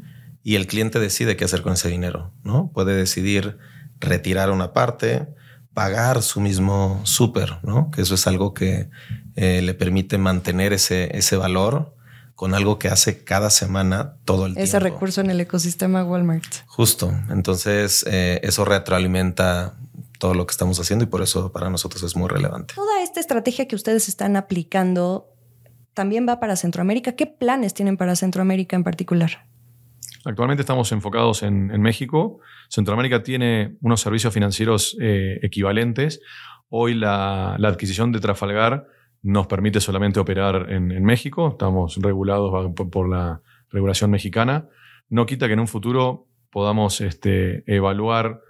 y 0.43 0.56
el 0.56 0.67
cliente 0.67 1.00
decide 1.00 1.36
qué 1.36 1.45
hacer 1.45 1.62
con 1.62 1.73
ese 1.73 1.89
dinero, 1.89 2.32
¿no? 2.43 2.71
Puede 2.71 2.95
decidir 2.95 3.58
retirar 4.00 4.52
una 4.52 4.73
parte, 4.73 5.28
pagar 5.73 6.21
su 6.21 6.39
mismo 6.39 7.02
súper, 7.04 7.58
¿no? 7.63 7.91
Que 7.91 8.02
eso 8.02 8.15
es 8.15 8.28
algo 8.28 8.54
que 8.54 8.89
eh, 9.36 9.62
le 9.62 9.73
permite 9.73 10.17
mantener 10.17 10.73
ese, 10.73 11.17
ese 11.17 11.36
valor 11.36 11.95
con 12.36 12.54
algo 12.54 12.78
que 12.78 12.88
hace 12.88 13.23
cada 13.23 13.50
semana 13.50 14.17
todo 14.23 14.45
el 14.45 14.54
tiempo. 14.54 14.63
Ese 14.63 14.80
recurso 14.80 15.21
en 15.21 15.32
el 15.32 15.41
ecosistema 15.41 16.04
Walmart. 16.04 16.45
Justo. 16.67 17.12
Entonces, 17.30 18.06
eh, 18.08 18.39
eso 18.43 18.63
retroalimenta 18.63 19.76
todo 20.19 20.34
lo 20.34 20.45
que 20.45 20.52
estamos 20.52 20.80
haciendo 20.80 21.04
y 21.04 21.08
por 21.08 21.23
eso 21.23 21.52
para 21.52 21.69
nosotros 21.69 22.04
es 22.04 22.15
muy 22.15 22.30
relevante. 22.30 22.76
Toda 22.76 23.02
esta 23.02 23.19
estrategia 23.19 23.67
que 23.67 23.76
ustedes 23.76 24.08
están 24.08 24.36
aplicando 24.36 25.34
también 25.98 26.28
va 26.30 26.40
para 26.40 26.56
Centroamérica. 26.56 27.14
¿Qué 27.14 27.26
planes 27.26 27.74
tienen 27.74 27.98
para 27.98 28.16
Centroamérica 28.16 28.76
en 28.76 28.84
particular? 28.84 29.48
Actualmente 30.26 30.62
estamos 30.62 30.92
enfocados 30.92 31.42
en, 31.42 31.82
México. 31.82 32.40
Centroamérica 32.70 33.24
tiene 33.24 33.78
unos 33.82 34.02
servicios 34.02 34.32
financieros 34.32 34.96
eh, 35.02 35.40
equivalentes. 35.42 36.22
Hoy 36.70 36.94
la, 36.94 37.56
adquisición 37.56 38.12
de 38.12 38.20
Trafalgar 38.20 38.86
nos 39.24 39.48
permite 39.48 39.80
solamente 39.80 40.20
operar 40.20 40.72
en, 40.72 41.04
México. 41.04 41.50
Estamos 41.50 41.98
regulados 42.00 42.72
por, 42.76 43.10
la 43.10 43.42
regulación 43.72 44.12
mexicana. 44.12 44.68
No 45.10 45.26
quita 45.26 45.48
que 45.48 45.54
en 45.54 45.62
un 45.62 45.68
futuro 45.68 46.28
podamos 46.52 47.02
este, 47.02 47.64
evaluar, 47.66 48.42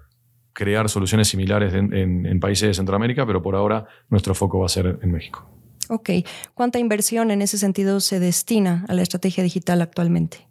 crear 0.51 0.89
soluciones 0.89 1.29
similares 1.29 1.73
en 1.73 2.39
países 2.41 2.67
de 2.67 2.73
Centroamérica, 2.73 3.25
pero 3.25 3.41
por 3.41 3.55
ahora 3.55 3.85
nuestro 4.09 4.35
foco 4.35 4.59
va 4.59 4.65
a 4.65 4.69
ser 4.69 4.99
en 5.01 5.11
México. 5.13 5.56
Ok. 5.89 6.09
¿Cuánta 6.53 6.79
inversión 6.79 7.31
en 7.31 7.41
ese 7.41 7.57
sentido 7.57 7.99
se 7.99 8.19
destina 8.19 8.85
a 8.87 8.93
la 8.93 9.01
estrategia 9.01 9.43
digital 9.43 9.81
actualmente? 9.81 10.47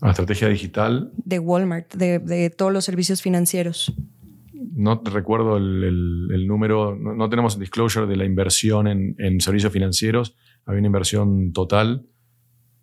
¿A 0.00 0.06
la 0.06 0.10
estrategia 0.12 0.48
digital? 0.48 1.12
De 1.16 1.38
Walmart, 1.38 1.94
de, 1.94 2.50
todos 2.50 2.72
los 2.72 2.84
servicios 2.84 3.20
financieros. 3.20 3.92
No 4.54 5.02
recuerdo 5.04 5.58
el, 5.58 6.46
número, 6.46 6.96
no, 6.96 7.28
tenemos 7.28 7.58
disclosure 7.58 8.06
de 8.06 8.16
la 8.16 8.24
inversión 8.24 8.86
en, 8.86 9.40
servicios 9.40 9.72
financieros. 9.72 10.36
Había 10.64 10.78
una 10.78 10.86
inversión 10.86 11.52
total. 11.52 12.06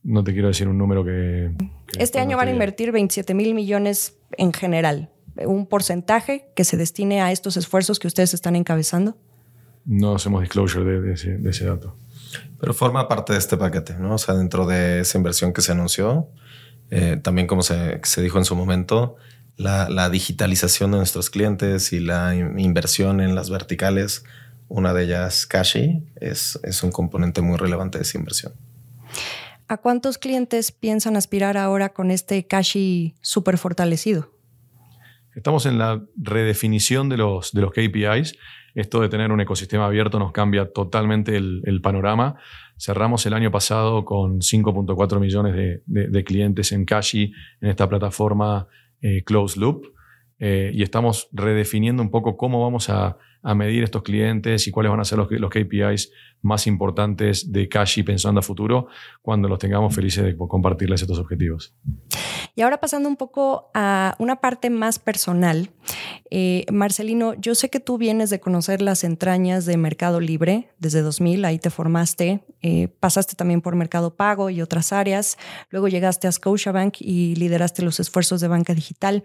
No 0.03 0.23
te 0.23 0.33
quiero 0.33 0.49
decir 0.49 0.67
un 0.67 0.77
número 0.77 1.03
que... 1.03 1.51
este 1.97 2.19
año 2.19 2.37
van 2.37 2.49
a 2.49 2.51
invertir 2.51 2.91
27 2.91 3.33
mil 3.33 3.55
millones 3.55 4.19
en 4.37 4.53
general. 4.53 5.09
¿Un 5.45 5.65
porcentaje 5.65 6.51
que 6.55 6.63
se 6.63 6.77
destine 6.77 7.21
a 7.21 7.31
estos 7.31 7.57
esfuerzos 7.57 7.99
que 7.99 8.07
ustedes 8.07 8.33
están 8.33 8.55
encabezando? 8.55 9.17
No 9.87 10.15
hacemos 10.15 10.41
disclosure 10.41 10.99
de, 10.99 11.13
ese, 11.13 11.65
dato. 11.65 11.95
Pero 12.59 12.73
forma 12.73 13.07
parte 13.07 13.33
de 13.33 13.39
este 13.39 13.57
paquete, 13.57 13.95
¿no? 13.95 14.15
O 14.15 14.17
sea, 14.17 14.35
dentro 14.35 14.67
de 14.67 14.99
esa 14.99 15.17
inversión 15.17 15.53
que 15.53 15.61
se 15.61 15.71
anunció, 15.71 16.27
eh, 16.91 17.19
también 17.23 17.47
como 17.47 17.63
se, 17.63 17.99
dijo 18.17 18.37
en 18.37 18.45
su 18.45 18.55
momento, 18.55 19.15
la, 19.55 20.09
digitalización 20.09 20.91
de 20.91 20.97
nuestros 20.97 21.29
clientes 21.29 21.93
y 21.93 21.99
la 21.99 22.35
inversión 22.35 23.21
en 23.21 23.33
las 23.33 23.49
verticales, 23.49 24.25
una 24.67 24.93
de 24.93 25.05
ellas 25.05 25.45
Cashi, 25.45 26.03
es, 26.17 26.59
es 26.63 26.83
un 26.83 26.91
componente 26.91 27.41
muy 27.41 27.57
relevante 27.57 27.97
de 27.97 28.03
esa 28.03 28.17
inversión. 28.17 28.53
¿A 29.69 29.77
cuántos 29.77 30.17
clientes 30.17 30.71
piensan 30.71 31.15
aspirar 31.15 31.57
ahora 31.57 31.89
con 31.89 32.11
este 32.11 32.45
Cashi 32.45 33.15
súper 33.21 33.57
fortalecido? 33.57 34.31
Estamos 35.33 35.65
en 35.65 35.77
la 35.77 36.03
redefinición 36.17 37.09
de 37.09 37.17
los, 37.17 37.51
de 37.51 37.61
los 37.61 37.71
KPIs 37.71 38.35
esto 38.77 39.01
de 39.01 39.09
tener 39.09 39.31
un 39.31 39.41
ecosistema 39.41 39.87
abierto 39.87 40.19
nos 40.19 40.31
cambia 40.31 40.71
totalmente 40.71 41.35
el, 41.35 41.81
panorama. 41.81 42.35
Cerramos 42.77 43.25
el 43.25 43.33
año 43.33 43.49
pasado 43.49 44.05
con 44.05 44.39
5.4 44.39 45.19
millones 45.19 45.81
de, 45.87 46.23
clientes 46.23 46.71
en 46.71 46.85
Cashi, 46.85 47.33
en 47.59 47.69
esta 47.69 47.89
plataforma 47.89 48.67
eh, 49.01 49.23
Closed 49.23 49.59
Loop. 49.59 49.87
Eh, 50.39 50.69
y 50.75 50.83
estamos 50.83 51.27
redefiniendo 51.31 52.03
un 52.03 52.11
poco 52.11 52.37
cómo 52.37 52.61
vamos 52.61 52.89
a, 52.89 53.17
medir 53.55 53.83
estos 53.83 54.03
clientes 54.03 54.67
y 54.67 54.71
cuáles 54.71 54.89
van 54.89 54.99
a 54.99 55.05
ser 55.05 55.17
los, 55.17 55.31
los 55.31 55.49
KPIs 55.49 56.11
más 56.41 56.67
importantes 56.67 57.49
de 57.49 57.69
Cashi 57.69 58.03
pensando 58.03 58.39
a 58.39 58.43
futuro 58.43 58.87
cuando 59.21 59.47
los 59.47 59.57
tengamos 59.57 59.95
felices 59.95 60.25
de 60.25 60.35
compartirles 60.35 61.01
estos 61.01 61.17
objetivos. 61.17 61.73
Y 62.55 62.61
ahora 62.61 62.79
pasando 62.81 63.07
un 63.07 63.15
poco 63.15 63.71
a 63.73 64.15
una 64.19 64.37
parte 64.37 64.69
más 64.69 64.99
personal, 64.99 65.69
eh, 66.29 66.65
Marcelino, 66.71 67.33
yo 67.35 67.55
sé 67.55 67.69
que 67.69 67.79
tú 67.79 67.97
vienes 67.97 68.29
de 68.29 68.39
conocer 68.39 68.81
las 68.81 69.03
entrañas 69.03 69.65
de 69.65 69.77
Mercado 69.77 70.19
Libre 70.19 70.69
desde 70.77 71.01
2000, 71.01 71.45
ahí 71.45 71.59
te 71.59 71.69
formaste, 71.69 72.43
eh, 72.61 72.89
pasaste 72.99 73.35
también 73.35 73.61
por 73.61 73.75
Mercado 73.75 74.15
Pago 74.15 74.49
y 74.49 74.61
otras 74.61 74.91
áreas, 74.91 75.37
luego 75.69 75.87
llegaste 75.87 76.27
a 76.27 76.31
Scotiabank 76.31 76.95
y 76.99 77.35
lideraste 77.35 77.81
los 77.81 77.99
esfuerzos 77.99 78.41
de 78.41 78.47
banca 78.47 78.73
digital. 78.73 79.23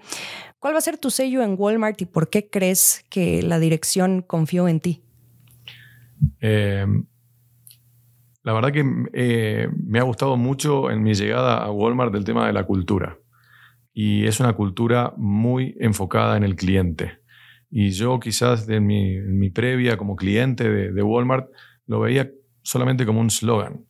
¿Cuál 0.59 0.75
va 0.75 0.79
a 0.79 0.83
ser 0.83 0.99
tu 0.99 1.11
sello 1.11 1.43
en 1.43 1.57
Walmart 1.59 2.01
y 2.03 2.07
por 2.07 2.31
qué 2.31 2.49
crees 2.49 3.05
que 3.09 3.43
la 3.43 3.59
dirección 3.59 4.23
confió 4.23 4.69
en 4.69 4.81
ti? 4.81 5.03
Eh, 6.41 6.87
la 8.45 8.53
verdad 8.53 8.73
que 8.73 8.85
me 8.85 9.99
ha 9.99 10.03
gustado 10.03 10.37
mucho 10.37 10.91
en 10.91 11.03
mi 11.03 11.15
llegada 11.15 11.59
a 11.59 11.71
Walmart 11.73 12.15
el 12.15 12.25
tema 12.25 12.47
de 12.47 12.53
la 12.53 12.65
cultura 12.65 13.19
y 13.93 14.27
es 14.27 14.41
una 14.41 14.55
cultura 14.55 15.13
muy 15.17 15.77
enfocada 15.81 16.37
en 16.37 16.45
el 16.45 16.57
cliente. 16.57 17.19
Y 17.71 17.91
yo 17.91 18.21
quizás 18.21 18.69
en 18.69 18.87
mi, 18.87 19.51
previa 19.51 19.97
como 19.97 20.17
cliente 20.17 20.69
de, 20.69 21.03
Walmart 21.03 21.49
lo 21.87 22.01
veía 22.01 22.31
solamente 22.63 23.07
como 23.07 23.21
un 23.21 23.31
slogan. 23.31 23.87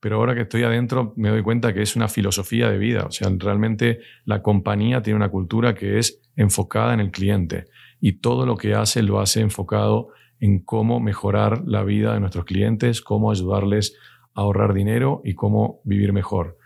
Pero 0.00 0.16
ahora 0.16 0.34
que 0.34 0.42
estoy 0.42 0.62
adentro 0.62 1.12
me 1.16 1.28
doy 1.28 1.42
cuenta 1.42 1.74
que 1.74 1.82
es 1.82 1.94
una 1.94 2.08
filosofía 2.08 2.70
de 2.70 2.78
vida. 2.78 3.04
O 3.04 3.10
sea, 3.10 3.30
realmente 3.38 4.00
la 4.24 4.42
compañía 4.42 5.02
tiene 5.02 5.16
una 5.16 5.28
cultura 5.28 5.74
que 5.74 5.98
es 5.98 6.20
enfocada 6.36 6.94
en 6.94 7.00
el 7.00 7.10
cliente. 7.10 7.66
Y 8.00 8.14
todo 8.14 8.46
lo 8.46 8.56
que 8.56 8.74
hace 8.74 9.02
lo 9.02 9.20
hace 9.20 9.40
enfocado 9.40 10.08
en 10.40 10.64
cómo 10.64 11.00
mejorar 11.00 11.62
la 11.66 11.84
vida 11.84 12.14
de 12.14 12.20
nuestros 12.20 12.46
clientes, 12.46 13.00
cómo 13.02 13.30
ayudarles 13.30 13.96
a 14.34 14.40
ahorrar 14.40 14.74
dinero 14.74 15.20
y 15.24 15.34
cómo 15.34 15.80
vivir 15.84 16.12
mejor. 16.12 16.56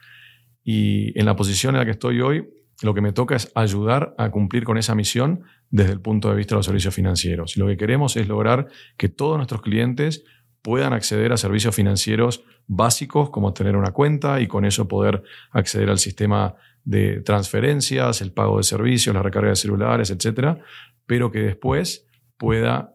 Y 0.62 1.18
en 1.18 1.26
la 1.26 1.36
posición 1.36 1.74
en 1.74 1.80
la 1.80 1.84
que 1.84 1.90
estoy 1.90 2.20
hoy, 2.20 2.48
lo 2.84 2.94
que 2.94 3.00
me 3.00 3.12
toca 3.12 3.34
es 3.34 3.50
ayudar 3.54 4.14
a 4.18 4.30
cumplir 4.30 4.64
con 4.64 4.76
esa 4.76 4.94
misión 4.94 5.44
desde 5.70 5.92
el 5.92 6.00
punto 6.00 6.28
de 6.28 6.36
vista 6.36 6.54
de 6.54 6.58
los 6.58 6.66
servicios 6.66 6.94
financieros. 6.94 7.56
Lo 7.56 7.66
que 7.66 7.76
queremos 7.76 8.16
es 8.16 8.28
lograr 8.28 8.68
que 8.96 9.08
todos 9.08 9.36
nuestros 9.38 9.62
clientes 9.62 10.24
puedan 10.62 10.92
acceder 10.92 11.32
a 11.32 11.36
servicios 11.36 11.74
financieros 11.74 12.44
básicos 12.66 13.30
como 13.30 13.52
tener 13.52 13.76
una 13.76 13.92
cuenta 13.92 14.40
y 14.40 14.46
con 14.46 14.64
eso 14.64 14.86
poder 14.86 15.22
acceder 15.50 15.88
al 15.88 15.98
sistema 15.98 16.54
de 16.84 17.22
transferencias, 17.22 18.20
el 18.20 18.32
pago 18.32 18.58
de 18.58 18.64
servicios, 18.64 19.14
la 19.14 19.22
recarga 19.22 19.50
de 19.50 19.56
celulares, 19.56 20.10
etcétera, 20.10 20.58
pero 21.06 21.30
que 21.30 21.40
después 21.40 22.06
pueda 22.36 22.94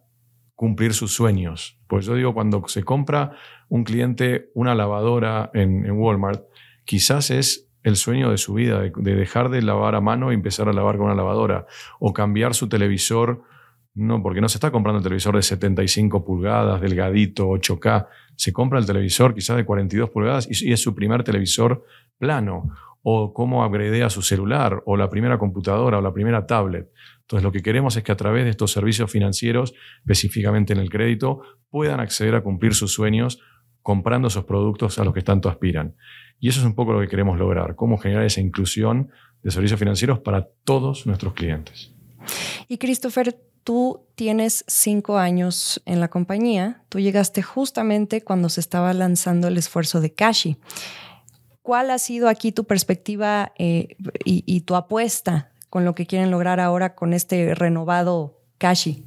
cumplir 0.53 0.93
sus 0.93 1.13
sueños. 1.13 1.79
Pues 1.87 2.05
yo 2.05 2.13
digo, 2.15 2.33
cuando 2.33 2.63
se 2.67 2.83
compra 2.83 3.31
un 3.69 3.83
cliente 3.83 4.51
una 4.53 4.75
lavadora 4.75 5.49
en 5.53 5.91
Walmart, 5.91 6.43
quizás 6.85 7.31
es 7.31 7.68
el 7.89 7.97
sueño 7.97 8.31
de 8.31 8.37
su 8.37 8.53
vida, 8.53 8.81
de, 8.81 9.15
dejar 9.15 9.49
de 9.49 9.61
lavar 9.61 9.95
a 9.95 10.01
mano 10.01 10.31
y 10.31 10.35
empezar 10.35 10.69
a 10.69 10.73
lavar 10.73 10.97
con 10.97 11.07
una 11.07 11.15
lavadora, 11.15 11.65
o 11.99 12.13
cambiar 12.13 12.53
su 12.53 12.69
televisor, 12.69 13.43
no, 13.95 14.23
porque 14.23 14.39
no 14.39 14.47
se 14.47 14.57
está 14.57 14.71
comprando 14.71 14.99
el 14.99 15.03
televisor 15.03 15.35
de 15.35 15.41
75 15.41 16.23
pulgadas, 16.23 16.79
delgadito, 16.79 17.49
8K, 17.49 18.07
se 18.35 18.53
compra 18.53 18.79
el 18.79 18.85
televisor 18.85 19.35
quizás 19.35 19.57
de 19.57 19.65
42 19.65 20.09
pulgadas 20.09 20.47
y, 20.49 20.71
es 20.71 20.81
su 20.81 20.95
primer 20.95 21.23
televisor 21.23 21.85
plano, 22.17 22.71
o 23.01 23.33
cómo 23.33 23.63
agredea 23.63 24.09
su 24.09 24.21
celular, 24.21 24.81
o 24.85 24.95
la 24.95 25.09
primera 25.09 25.37
computadora, 25.37 25.97
o 25.97 26.01
la 26.01 26.13
primera 26.13 26.45
tablet. 26.45 26.89
Entonces 27.21 27.43
lo 27.43 27.51
que 27.51 27.61
queremos 27.61 27.95
es 27.97 28.03
que 28.03 28.11
a 28.11 28.17
través 28.17 28.43
de 28.43 28.51
estos 28.51 28.71
servicios 28.71 29.11
financieros, 29.11 29.73
específicamente 29.99 30.73
en 30.73 30.79
el 30.79 30.89
crédito, 30.89 31.41
puedan 31.69 31.99
acceder 31.99 32.35
a 32.35 32.41
cumplir 32.41 32.73
sus 32.73 32.93
sueños 32.93 33.41
comprando 33.81 34.27
esos 34.27 34.45
productos 34.45 34.99
a 34.99 35.03
los 35.03 35.13
que 35.13 35.21
tanto 35.21 35.49
aspiran. 35.49 35.95
Y 36.39 36.49
eso 36.49 36.59
es 36.59 36.65
un 36.65 36.75
poco 36.75 36.93
lo 36.93 37.01
que 37.01 37.07
queremos 37.07 37.37
lograr, 37.37 37.75
cómo 37.75 37.97
generar 37.97 38.23
esa 38.23 38.41
inclusión 38.41 39.09
de 39.43 39.51
servicios 39.51 39.79
financieros 39.79 40.19
para 40.19 40.47
todos 40.63 41.05
nuestros 41.05 41.33
clientes. 41.33 41.91
Y 42.67 42.77
Christopher, 42.77 43.37
tú 43.63 44.05
tienes 44.15 44.63
cinco 44.67 45.17
años 45.17 45.81
en 45.85 45.99
la 45.99 46.09
compañía, 46.09 46.83
tú 46.89 46.99
llegaste 46.99 47.41
justamente 47.41 48.21
cuando 48.21 48.49
se 48.49 48.61
estaba 48.61 48.93
lanzando 48.93 49.47
el 49.47 49.57
esfuerzo 49.57 50.01
de 50.01 50.13
Cashi. 50.13 50.57
¿Cuál 51.61 51.91
ha 51.91 51.99
sido 51.99 52.29
aquí 52.29 52.51
tu 52.51 52.65
perspectiva 52.65 53.51
eh, 53.57 53.95
y, 54.25 54.43
y 54.45 54.61
tu 54.61 54.75
apuesta 54.75 55.51
con 55.69 55.85
lo 55.85 55.93
que 55.93 56.07
quieren 56.07 56.31
lograr 56.31 56.59
ahora 56.59 56.95
con 56.95 57.13
este 57.13 57.53
renovado 57.53 58.41
Cashi? 58.57 59.03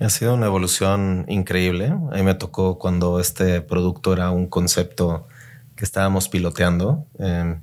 Ha 0.00 0.08
sido 0.08 0.32
una 0.32 0.46
evolución 0.46 1.26
increíble. 1.28 1.88
A 1.88 2.16
mí 2.16 2.22
me 2.22 2.34
tocó 2.34 2.78
cuando 2.78 3.20
este 3.20 3.60
producto 3.60 4.14
era 4.14 4.30
un 4.30 4.46
concepto 4.46 5.28
que 5.76 5.84
estábamos 5.84 6.30
piloteando. 6.30 7.06
Em, 7.18 7.60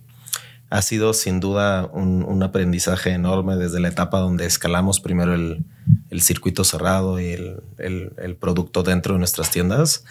ha 0.70 0.82
sido 0.84 1.14
sin 1.14 1.40
duda 1.40 1.90
un, 1.92 2.44
aprendizaje 2.44 3.10
enorme 3.12 3.56
desde 3.56 3.80
la 3.80 3.88
etapa 3.88 4.20
donde 4.20 4.46
escalamos 4.46 5.00
primero 5.00 5.34
el, 5.34 5.66
circuito 6.22 6.64
cerrado 6.64 7.20
y 7.20 7.32
el, 7.78 8.38
producto 8.40 8.84
dentro 8.84 9.14
de 9.14 9.20
nuestras 9.20 9.50
tiendas 9.50 10.04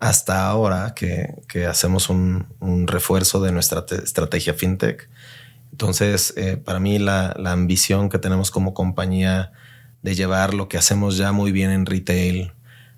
hasta 0.00 0.48
ahora 0.48 0.94
que, 0.94 1.66
hacemos 1.66 2.08
un, 2.08 2.46
refuerzo 2.88 3.40
de 3.42 3.52
nuestra 3.52 3.84
estrategia 4.02 4.54
fintech. 4.54 5.08
Entonces, 5.70 6.34
eh, 6.36 6.56
para 6.56 6.80
mí 6.80 6.98
la, 6.98 7.32
la, 7.38 7.52
ambición 7.52 8.08
que 8.08 8.18
tenemos 8.18 8.50
como 8.50 8.74
compañía 8.74 9.52
de 10.02 10.14
llevar 10.14 10.54
lo 10.54 10.68
que 10.68 10.78
hacemos 10.78 11.16
ya 11.16 11.32
muy 11.32 11.52
bien 11.52 11.70
en 11.70 11.86
retail, 11.86 12.52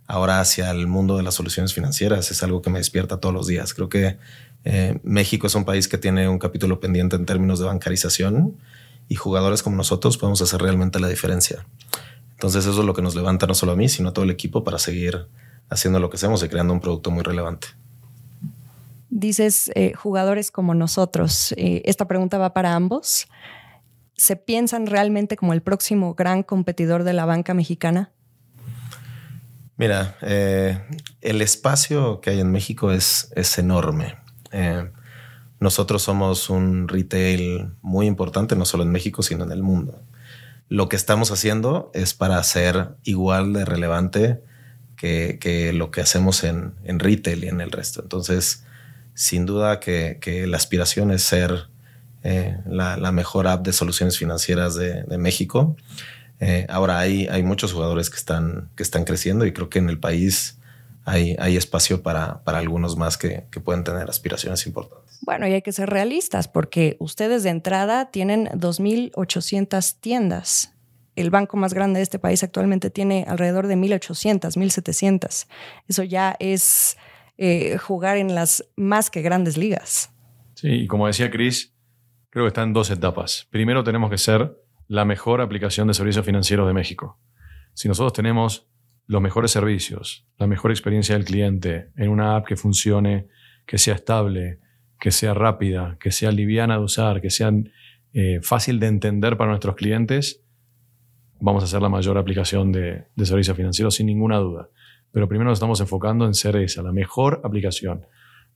ahora 0.06 0.40
hacia 0.40 0.70
el 0.70 0.86
mundo 0.86 1.16
de 1.16 1.22
las 1.22 1.34
soluciones 1.34 1.72
financieras 1.72 2.30
es 2.30 2.42
algo 2.42 2.62
que 2.62 2.70
me 2.70 2.78
despierta 2.78 3.18
todos 3.18 3.34
los 3.34 3.46
días. 3.46 3.74
Creo 3.74 3.88
que 3.88 4.18
eh, 4.64 4.98
México 5.02 5.46
es 5.46 5.54
un 5.54 5.64
país 5.64 5.88
que 5.88 5.98
tiene 5.98 6.28
un 6.28 6.38
capítulo 6.38 6.80
pendiente 6.80 7.16
en 7.16 7.26
términos 7.26 7.58
de 7.58 7.66
bancarización 7.66 8.54
y 9.08 9.14
jugadores 9.14 9.62
como 9.62 9.76
nosotros 9.76 10.18
podemos 10.18 10.40
hacer 10.42 10.60
realmente 10.60 11.00
la 11.00 11.08
diferencia. 11.08 11.64
Entonces 12.32 12.66
eso 12.66 12.80
es 12.80 12.86
lo 12.86 12.94
que 12.94 13.02
nos 13.02 13.14
levanta 13.14 13.46
no 13.46 13.54
solo 13.54 13.72
a 13.72 13.76
mí, 13.76 13.88
sino 13.88 14.10
a 14.10 14.12
todo 14.12 14.24
el 14.24 14.30
equipo 14.30 14.64
para 14.64 14.78
seguir 14.78 15.26
haciendo 15.68 15.98
lo 15.98 16.10
que 16.10 16.16
hacemos 16.16 16.42
y 16.42 16.48
creando 16.48 16.74
un 16.74 16.80
producto 16.80 17.10
muy 17.10 17.22
relevante. 17.22 17.68
Dices 19.10 19.70
eh, 19.74 19.92
jugadores 19.94 20.50
como 20.50 20.74
nosotros. 20.74 21.52
Eh, 21.56 21.82
esta 21.84 22.06
pregunta 22.06 22.38
va 22.38 22.52
para 22.54 22.74
ambos. 22.74 23.28
¿Se 24.16 24.36
piensan 24.36 24.86
realmente 24.86 25.36
como 25.36 25.52
el 25.52 25.62
próximo 25.62 26.14
gran 26.14 26.42
competidor 26.42 27.04
de 27.04 27.12
la 27.12 27.24
banca 27.24 27.54
mexicana? 27.54 28.12
Mira, 29.76 30.16
eh, 30.22 30.80
el 31.20 31.42
espacio 31.42 32.20
que 32.20 32.30
hay 32.30 32.40
en 32.40 32.52
México 32.52 32.92
es, 32.92 33.32
es 33.34 33.58
enorme. 33.58 34.16
Eh, 34.52 34.90
nosotros 35.60 36.02
somos 36.02 36.50
un 36.50 36.88
retail 36.88 37.70
muy 37.82 38.06
importante, 38.06 38.56
no 38.56 38.64
solo 38.64 38.82
en 38.82 38.90
México, 38.90 39.22
sino 39.22 39.44
en 39.44 39.52
el 39.52 39.62
mundo. 39.62 40.02
Lo 40.68 40.88
que 40.88 40.96
estamos 40.96 41.30
haciendo 41.30 41.90
es 41.94 42.14
para 42.14 42.42
ser 42.42 42.96
igual 43.04 43.52
de 43.52 43.64
relevante 43.64 44.42
que, 44.96 45.72
lo 45.74 45.90
que 45.90 46.00
hacemos 46.00 46.44
en, 46.44 46.74
retail 46.84 47.44
y 47.44 47.48
en 47.48 47.60
el 47.60 47.70
resto. 47.70 48.02
Entonces, 48.02 48.64
sin 49.14 49.46
duda 49.46 49.80
que, 49.80 50.44
la 50.46 50.56
aspiración 50.56 51.10
es 51.10 51.22
ser 51.22 51.68
eh, 52.24 52.56
la, 52.66 53.12
mejor 53.12 53.46
app 53.48 53.64
de 53.64 53.72
soluciones 53.72 54.18
financieras 54.18 54.74
de, 54.74 55.02
de 55.02 55.18
México. 55.18 55.76
Eh, 56.40 56.66
ahora 56.68 56.98
hay, 56.98 57.28
hay 57.28 57.42
muchos 57.42 57.72
jugadores 57.72 58.10
que 58.10 58.16
están, 58.16 58.68
que 58.76 58.82
están 58.82 59.04
creciendo 59.04 59.46
y 59.46 59.52
creo 59.52 59.68
que 59.68 59.78
en 59.78 59.88
el 59.88 60.00
país 60.00 60.58
hay, 61.04 61.36
hay 61.38 61.56
espacio 61.56 62.02
para, 62.02 62.42
para 62.44 62.58
algunos 62.58 62.96
más 62.96 63.16
que, 63.16 63.44
que, 63.50 63.60
pueden 63.60 63.84
tener 63.84 64.08
aspiraciones 64.08 64.66
importantes. 64.66 65.18
Bueno, 65.22 65.46
y 65.46 65.52
hay 65.52 65.62
que 65.62 65.72
ser 65.72 65.90
realistas 65.90 66.48
porque 66.48 66.96
ustedes 66.98 67.42
de 67.42 67.50
entrada 67.50 68.10
tienen 68.10 68.46
2.800 68.48 69.96
tiendas. 70.00 70.74
El 71.14 71.30
banco 71.30 71.56
más 71.56 71.74
grande 71.74 71.98
de 71.98 72.04
este 72.04 72.18
país 72.18 72.42
actualmente 72.42 72.90
tiene 72.90 73.24
alrededor 73.28 73.66
de 73.66 73.76
1.800, 73.76 74.56
1.700. 74.56 75.46
Eso 75.86 76.02
ya 76.02 76.36
es 76.38 76.96
eh, 77.38 77.76
jugar 77.78 78.16
en 78.16 78.34
las 78.34 78.64
más 78.76 79.10
que 79.10 79.22
grandes 79.22 79.56
ligas. 79.56 80.10
Sí, 80.54 80.68
y 80.68 80.86
como 80.86 81.06
decía 81.06 81.30
Chris, 81.30 81.71
creo 82.32 82.46
que 82.46 82.48
está 82.48 82.62
en 82.62 82.72
dos 82.72 82.90
etapas. 82.90 83.46
Primero 83.50 83.84
tenemos 83.84 84.10
que 84.10 84.16
ser 84.16 84.56
la 84.88 85.04
mejor 85.04 85.42
aplicación 85.42 85.86
de 85.86 85.94
servicios 85.94 86.24
financieros 86.24 86.66
de 86.66 86.72
México. 86.72 87.20
Si 87.74 87.88
nosotros 87.88 88.14
tenemos 88.14 88.66
los 89.06 89.20
mejores 89.20 89.50
servicios, 89.50 90.26
la 90.38 90.46
mejor 90.46 90.70
experiencia 90.70 91.14
del 91.14 91.26
cliente 91.26 91.90
en 91.94 92.08
una 92.08 92.36
app 92.36 92.46
que 92.46 92.56
funcione, 92.56 93.28
que 93.66 93.76
sea 93.76 93.96
estable, 93.96 94.60
que 94.98 95.10
sea 95.10 95.34
rápida, 95.34 95.98
que 96.00 96.10
sea 96.10 96.32
liviana 96.32 96.78
de 96.78 96.84
usar, 96.84 97.20
que 97.20 97.28
sea 97.28 97.52
eh, 98.14 98.40
fácil 98.42 98.80
de 98.80 98.86
entender 98.86 99.36
para 99.36 99.50
nuestros 99.50 99.76
clientes, 99.76 100.42
vamos 101.38 101.62
a 101.62 101.66
hacer 101.66 101.82
la 101.82 101.90
mayor 101.90 102.16
aplicación 102.16 102.72
de, 102.72 103.08
servicios 103.24 103.54
financieros 103.54 103.96
sin 103.96 104.06
ninguna 104.06 104.38
duda. 104.38 104.70
Pero 105.10 105.28
primero 105.28 105.50
nos 105.50 105.58
estamos 105.58 105.80
enfocando 105.82 106.24
en 106.24 106.32
ser 106.32 106.56
esa, 106.56 106.82
la 106.82 106.92
mejor 106.92 107.42
aplicación. 107.44 108.06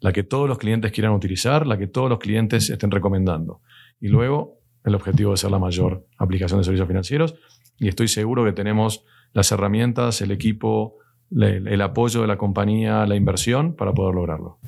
La 0.00 0.12
que 0.12 0.22
todos 0.22 0.48
los 0.48 0.59
clientes 0.59 0.92
quieran 0.92 1.12
utilizar, 1.12 1.66
la 1.66 1.78
que 1.78 1.87
todos 1.87 2.09
los 2.09 2.18
clientes 2.18 2.70
estén 2.70 2.90
recomendando. 2.90 3.61
Y 4.00 4.09
luego 4.09 4.61
el 4.87 4.94
objetivo 4.94 5.32
de 5.32 5.37
ser 5.37 5.50
la 5.50 5.59
mayor 5.59 6.06
aplicación 6.16 6.61
de 6.61 6.64
servicios 6.64 6.88
financieros. 6.88 7.35
Y 7.78 7.88
estoy 7.88 8.09
seguro 8.09 8.44
que 8.44 8.52
tenemos 8.52 9.04
las 9.32 9.50
herramientas, 9.52 10.22
el 10.22 10.30
equipo, 10.30 10.96
el 11.30 11.82
apoyo 11.82 12.22
de 12.22 12.26
la 12.26 12.38
compañía, 12.38 13.04
la 13.04 13.16
inversión 13.16 13.74
para 13.74 13.92
poder 13.92 14.14
lograrlo. 14.14 14.59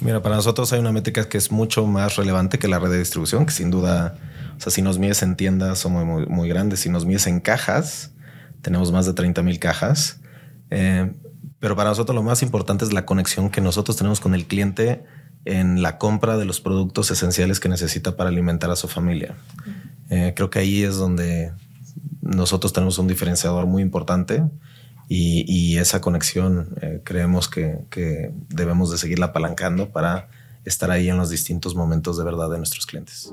Mira, 0.00 0.20
para 0.20 0.36
nosotros 0.36 0.72
hay 0.72 0.80
una 0.80 0.92
métrica 0.92 1.28
que 1.28 1.38
es 1.38 1.50
mucho 1.50 1.86
más 1.86 2.16
relevante 2.16 2.58
que 2.58 2.68
la 2.68 2.78
red 2.78 2.90
de 2.90 2.98
distribución, 2.98 3.46
que 3.46 3.52
sin 3.52 3.70
duda, 3.70 4.18
o 4.58 4.60
sea, 4.60 4.70
si 4.70 4.82
nos 4.82 4.98
mides 4.98 5.22
en 5.22 5.36
tiendas 5.36 5.78
somos 5.78 6.28
muy, 6.28 6.48
grandes, 6.48 6.80
si 6.80 6.90
nos 6.90 7.06
mides 7.06 7.26
en 7.26 7.40
cajas, 7.40 8.12
tenemos 8.60 8.92
más 8.92 9.06
de 9.06 9.14
30 9.14 9.42
mil 9.42 9.58
cajas. 9.58 10.20
Eh, 10.70 11.12
pero 11.58 11.76
para 11.76 11.90
nosotros 11.90 12.14
lo 12.14 12.22
más 12.22 12.42
importante 12.42 12.84
es 12.84 12.92
la 12.92 13.06
conexión 13.06 13.50
que 13.50 13.60
nosotros 13.60 13.96
tenemos 13.96 14.20
con 14.20 14.34
el 14.34 14.46
cliente 14.46 15.04
en 15.44 15.80
la 15.80 15.96
compra 15.96 16.36
de 16.36 16.44
los 16.44 16.60
productos 16.60 17.10
esenciales 17.10 17.60
que 17.60 17.68
necesita 17.68 18.16
para 18.16 18.30
alimentar 18.30 18.70
a 18.70 18.76
su 18.76 18.88
familia. 18.88 19.36
Eh, 20.10 20.32
creo 20.36 20.50
que 20.50 20.58
ahí 20.58 20.82
es 20.82 20.96
donde 20.96 21.52
nosotros 22.20 22.72
tenemos 22.72 22.98
un 22.98 23.06
diferenciador 23.06 23.66
muy 23.66 23.82
importante 23.82 24.42
y, 25.08 25.76
esa 25.76 26.00
conexión 26.00 26.74
eh, 26.80 27.00
creemos 27.04 27.48
que, 27.48 27.86
que, 27.90 28.32
debemos 28.48 28.90
de 28.90 28.98
seguirla 28.98 29.26
apalancando 29.26 29.90
para 29.92 30.28
estar 30.64 30.90
ahí 30.90 31.08
en 31.08 31.16
los 31.16 31.30
distintos 31.30 31.76
momentos 31.76 32.18
de 32.18 32.24
verdad 32.24 32.50
de 32.50 32.58
nuestros 32.58 32.86
clientes. 32.86 33.32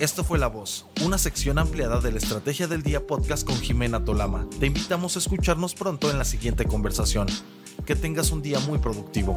Esto 0.00 0.24
fue 0.24 0.38
La 0.38 0.46
Voz, 0.46 0.86
una 1.04 1.18
sección 1.18 1.58
ampliada 1.58 2.00
de 2.00 2.10
la 2.10 2.16
Estrategia 2.16 2.66
del 2.66 2.82
Día 2.82 3.06
podcast 3.06 3.46
con 3.46 3.54
Jimena 3.56 4.02
Tolama. 4.02 4.46
Te 4.58 4.64
invitamos 4.64 5.14
a 5.14 5.18
escucharnos 5.18 5.74
pronto 5.74 6.10
en 6.10 6.16
la 6.16 6.24
siguiente 6.24 6.64
conversación. 6.64 7.26
Que 7.84 7.94
tengas 7.94 8.30
un 8.32 8.40
día 8.40 8.58
muy 8.60 8.78
productivo. 8.78 9.36